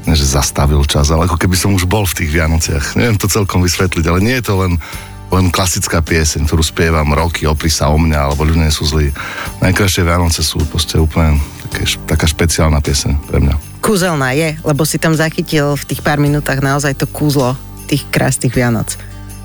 ne, 0.09 0.15
že 0.17 0.25
zastavil 0.25 0.81
čas, 0.89 1.13
ale 1.13 1.29
ako 1.29 1.37
keby 1.37 1.57
som 1.57 1.77
už 1.77 1.85
bol 1.85 2.09
v 2.09 2.17
tých 2.25 2.33
Vianociach. 2.33 2.97
Neviem 2.97 3.21
to 3.21 3.29
celkom 3.29 3.61
vysvetliť, 3.61 4.05
ale 4.09 4.25
nie 4.25 4.37
je 4.41 4.45
to 4.49 4.55
len 4.57 4.81
len 5.29 5.53
klasická 5.53 6.01
pieseň, 6.01 6.49
ktorú 6.49 6.65
spievam 6.65 7.13
roky, 7.13 7.45
opri 7.45 7.69
sa 7.69 7.93
o 7.93 7.99
mňa, 8.01 8.33
alebo 8.33 8.49
ľudia 8.49 8.73
sú 8.73 8.89
zlí. 8.89 9.13
Najkrajšie 9.61 10.03
Vianoce 10.05 10.41
sú 10.41 10.61
proste 10.65 10.97
úplne 10.97 11.37
také, 11.69 11.85
taká 12.09 12.25
špeciálna 12.25 12.81
pieseň 12.81 13.13
pre 13.29 13.39
mňa. 13.45 13.55
Kúzelná 13.85 14.33
je, 14.33 14.57
lebo 14.65 14.83
si 14.89 14.97
tam 14.97 15.13
zachytil 15.13 15.77
v 15.77 15.85
tých 15.85 16.01
pár 16.01 16.17
minútach 16.17 16.59
naozaj 16.65 16.97
to 16.97 17.05
kúzlo 17.05 17.55
tých 17.89 18.09
krásnych 18.09 18.53
Vianoc. 18.53 18.97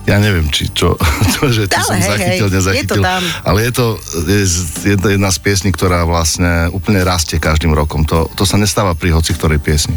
Ja 0.03 0.19
neviem, 0.19 0.51
či 0.51 0.67
čo, 0.67 0.99
to, 1.39 1.47
že 1.47 1.71
to 1.71 1.79
som 1.79 1.95
hej, 1.95 2.07
zachytil, 2.11 2.47
hej, 2.51 2.55
nezachytil. 2.59 2.99
Je 2.99 3.03
to 3.03 3.07
tam. 3.07 3.21
Ale 3.47 3.59
je 3.63 3.71
to 3.71 3.85
je, 4.27 4.95
jedna 5.15 5.31
z 5.31 5.39
piesní, 5.39 5.71
ktorá 5.71 6.03
vlastne 6.03 6.67
úplne 6.75 6.99
rastie 7.07 7.39
každým 7.39 7.71
rokom. 7.71 8.03
To, 8.11 8.27
to 8.35 8.43
sa 8.43 8.59
nestáva 8.59 8.95
pri 8.99 9.15
hoci 9.15 9.31
ktorej 9.31 9.63
piesni. 9.63 9.95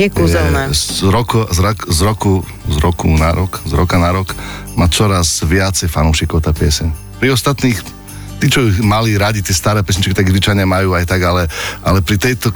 Je 0.00 0.08
kúzelné. 0.08 0.72
Z 0.72 1.04
roku, 1.12 1.44
z, 1.52 1.60
rak, 1.60 1.84
z, 1.92 2.00
roku, 2.00 2.40
z 2.72 2.76
roku 2.80 3.04
na 3.12 3.36
rok, 3.36 3.60
z 3.68 3.76
roka 3.76 4.00
na 4.00 4.08
rok 4.16 4.32
má 4.72 4.88
čoraz 4.88 5.44
viacej 5.44 5.92
fanúšikov 5.92 6.40
tá 6.40 6.56
pieseň. 6.56 6.88
Pri 7.20 7.36
ostatných 7.36 7.99
tí, 8.40 8.48
čo 8.48 8.64
mali 8.80 9.20
radi 9.20 9.44
tie 9.44 9.52
staré 9.52 9.84
pesničky, 9.84 10.16
tak 10.16 10.32
zvyčajne 10.32 10.64
majú 10.64 10.96
aj 10.96 11.04
tak, 11.04 11.20
ale, 11.20 11.44
ale 11.84 12.00
pri 12.00 12.16
tejto 12.16 12.48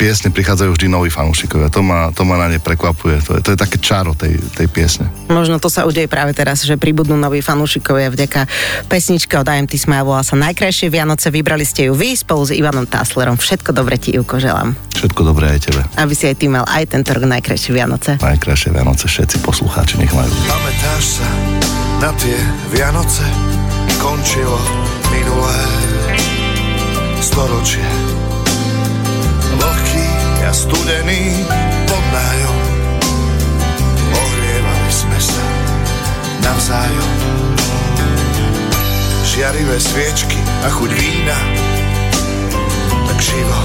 piesne 0.00 0.32
prichádzajú 0.32 0.72
vždy 0.72 0.88
noví 0.88 1.12
fanúšikovia. 1.12 1.68
To 1.68 1.84
ma, 1.84 2.08
to 2.16 2.24
ma 2.24 2.40
na 2.40 2.48
ne 2.48 2.56
prekvapuje. 2.56 3.20
To 3.28 3.30
je, 3.36 3.40
to 3.44 3.48
je 3.52 3.58
také 3.60 3.76
čaro 3.76 4.16
tej, 4.16 4.40
tej 4.56 4.66
piesne. 4.72 5.12
Možno 5.28 5.60
to 5.60 5.68
sa 5.68 5.84
udeje 5.84 6.08
práve 6.08 6.32
teraz, 6.32 6.64
že 6.64 6.80
pribudnú 6.80 7.20
noví 7.20 7.44
fanúšikovia 7.44 8.08
vďaka 8.08 8.48
pesničke 8.88 9.36
od 9.36 9.44
IMT 9.44 9.76
Smile 9.76 10.08
volá 10.08 10.24
sa 10.24 10.34
Najkrajšie 10.40 10.88
Vianoce. 10.88 11.28
Vybrali 11.28 11.68
ste 11.68 11.92
ju 11.92 11.92
vy 11.92 12.16
spolu 12.16 12.48
s 12.48 12.56
Ivanom 12.56 12.88
Taslerom. 12.88 13.36
Všetko 13.36 13.76
dobré 13.76 14.00
ti, 14.00 14.16
Ivko, 14.16 14.40
želám. 14.40 14.72
Všetko 14.96 15.20
dobré 15.28 15.52
aj 15.54 15.60
tebe. 15.68 15.82
Aby 16.00 16.14
si 16.16 16.24
aj 16.24 16.36
ty 16.40 16.48
mal 16.48 16.64
aj 16.64 16.88
tento 16.88 17.12
rok 17.12 17.28
najkrajšie 17.28 17.70
Vianoce. 17.76 18.16
Najkrajšie 18.18 18.72
Vianoce 18.72 19.04
všetci 19.04 19.44
poslucháči 19.44 20.00
nech 20.00 20.10
majú. 20.16 20.32
Pamätáš 20.48 21.20
sa 21.20 21.28
na 22.00 22.10
tie 22.16 22.38
Vianoce? 22.72 23.26
Končilo 23.98 24.87
minulé 25.12 25.60
storočie. 27.20 27.86
Vlhký 29.58 30.08
a 30.44 30.50
studený 30.52 31.44
pod 31.86 32.04
nájom. 32.14 32.58
Ohrievali 34.12 34.90
sme 34.92 35.18
sa 35.20 35.46
navzájom. 36.42 37.12
Žiarivé 39.28 39.78
sviečky 39.78 40.40
a 40.64 40.68
chuť 40.72 40.90
vína, 40.98 41.38
tak 43.06 43.18
živo 43.22 43.60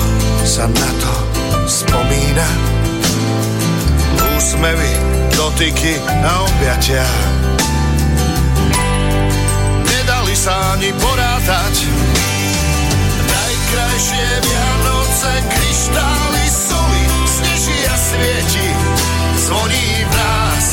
sa 0.46 0.70
na 0.70 0.90
to 1.02 1.14
spomína. 1.66 2.48
Úsmevy, 4.38 4.94
dotyky 5.34 5.98
a 6.04 6.46
objatia 6.46 7.08
sa 10.44 10.76
ani 10.76 10.92
porátať. 11.00 11.88
Najkrajšie 13.32 14.28
Vianoce, 14.44 15.32
kryštály 15.40 16.46
soli, 16.52 17.04
sneží 17.24 17.80
a 17.88 17.96
svieti, 17.96 18.68
zvoní 19.40 19.88
v 20.04 20.12
nás. 20.12 20.66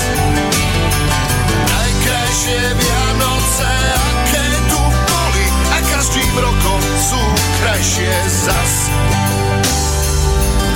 Najkrajšie 1.70 2.60
Vianoce, 2.82 3.70
aké 3.94 4.46
tu 4.66 4.82
boli, 4.82 5.46
a 5.70 5.78
každým 5.86 6.34
rokom 6.34 6.82
sú 6.98 7.22
krajšie 7.62 8.14
zas. 8.26 8.74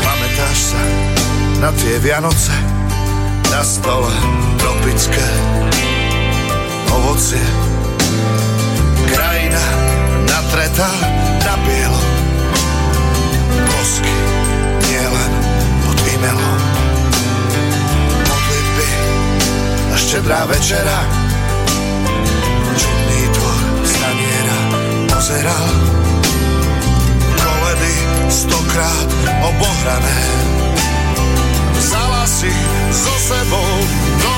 Pamätáš 0.07 0.59
sa 0.71 0.83
na 1.59 1.71
tie 1.83 1.99
Vianoce, 1.99 2.55
na 3.51 3.59
stole 3.67 4.15
tropické 4.63 5.27
ovocie, 6.95 7.43
krajina 9.45 9.63
natretá 10.25 10.91
na 11.45 11.55
bielo. 11.65 12.03
Bosky 13.69 14.17
nielen 14.89 15.33
pod 15.85 15.99
imelom. 16.09 16.61
Modlitby 18.25 18.91
a 19.93 19.97
štedrá 19.97 20.41
večera. 20.49 20.99
Čudný 22.75 23.23
tvor 23.37 23.63
staniera 23.85 24.59
pozeral 25.13 25.69
koledy 27.37 27.95
stokrát 28.33 29.09
obohrané. 29.45 30.21
Vzala 31.77 32.25
si 32.27 32.53
so 32.91 33.13
sebou 33.21 33.69
do 34.21 34.33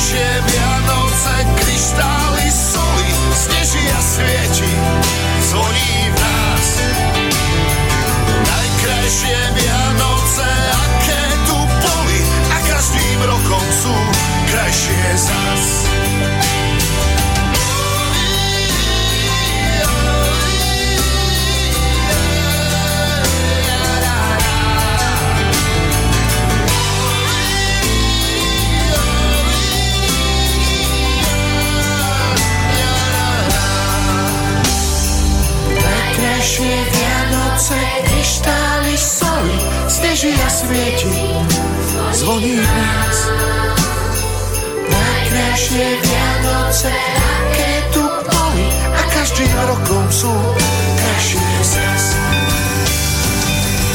Najkrajšie 0.00 0.32
Vianoce, 0.48 1.34
kryštály 1.60 2.48
soli, 2.48 3.08
sneží 3.36 3.84
a 3.92 4.00
svieti, 4.00 4.72
zvoní 5.44 5.92
v 6.08 6.16
nás. 6.16 6.68
Najkrajšie 8.48 9.40
Vianoce, 9.60 10.48
aké 10.72 11.22
tu 11.44 11.58
boli, 11.84 12.20
a 12.48 12.56
každým 12.64 13.20
rokom 13.28 13.64
sú 13.76 13.92
krajšie 14.48 15.04
zas. 15.20 15.64
Svieti, 40.70 41.10
zvoní 42.12 42.54
v 42.56 42.70
nás. 42.78 43.18
Najkrajšie 44.90 45.86
Vianoce, 45.98 46.94
aké 47.18 47.72
tu 47.90 48.06
boli, 48.06 48.68
a 48.94 49.02
každým 49.10 49.50
rokom 49.66 50.06
sú 50.14 50.30
krajšie 50.94 51.50
zas. 51.66 52.04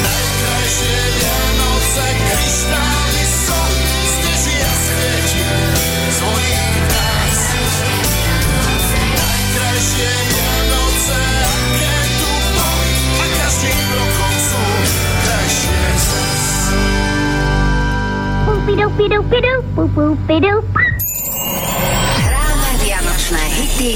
Najkrajšie 0.04 1.00
Vianoce, 1.16 2.06
kryštály 2.12 3.24
soli, 3.24 3.88
sneží 4.12 4.56
a 4.60 4.74
svieti, 4.76 5.44
zvoní 6.20 6.56
Hráme 22.20 22.72
vianočné 22.84 23.44
hity, 23.56 23.94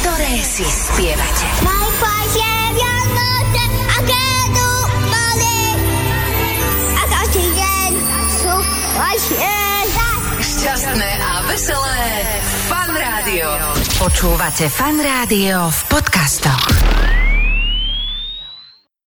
ktoré 0.00 0.32
si 0.44 0.68
spievate. 0.68 1.46
Najkrajšie 1.64 2.52
Vianoce, 2.76 3.64
aké 3.88 4.26
tu 4.52 4.68
boli. 5.08 5.60
A 6.92 7.02
každý 7.08 7.44
deň 7.56 7.90
sú 8.36 8.52
krajšie. 8.92 9.56
Šťastné 10.38 11.10
a 11.24 11.32
veselé 11.48 12.00
Fan 12.68 12.92
Rádio. 12.92 13.48
Počúvate 13.96 14.68
Fan 14.68 15.00
Rádio 15.00 15.72
v 15.72 15.80
podcastoch. 15.88 16.64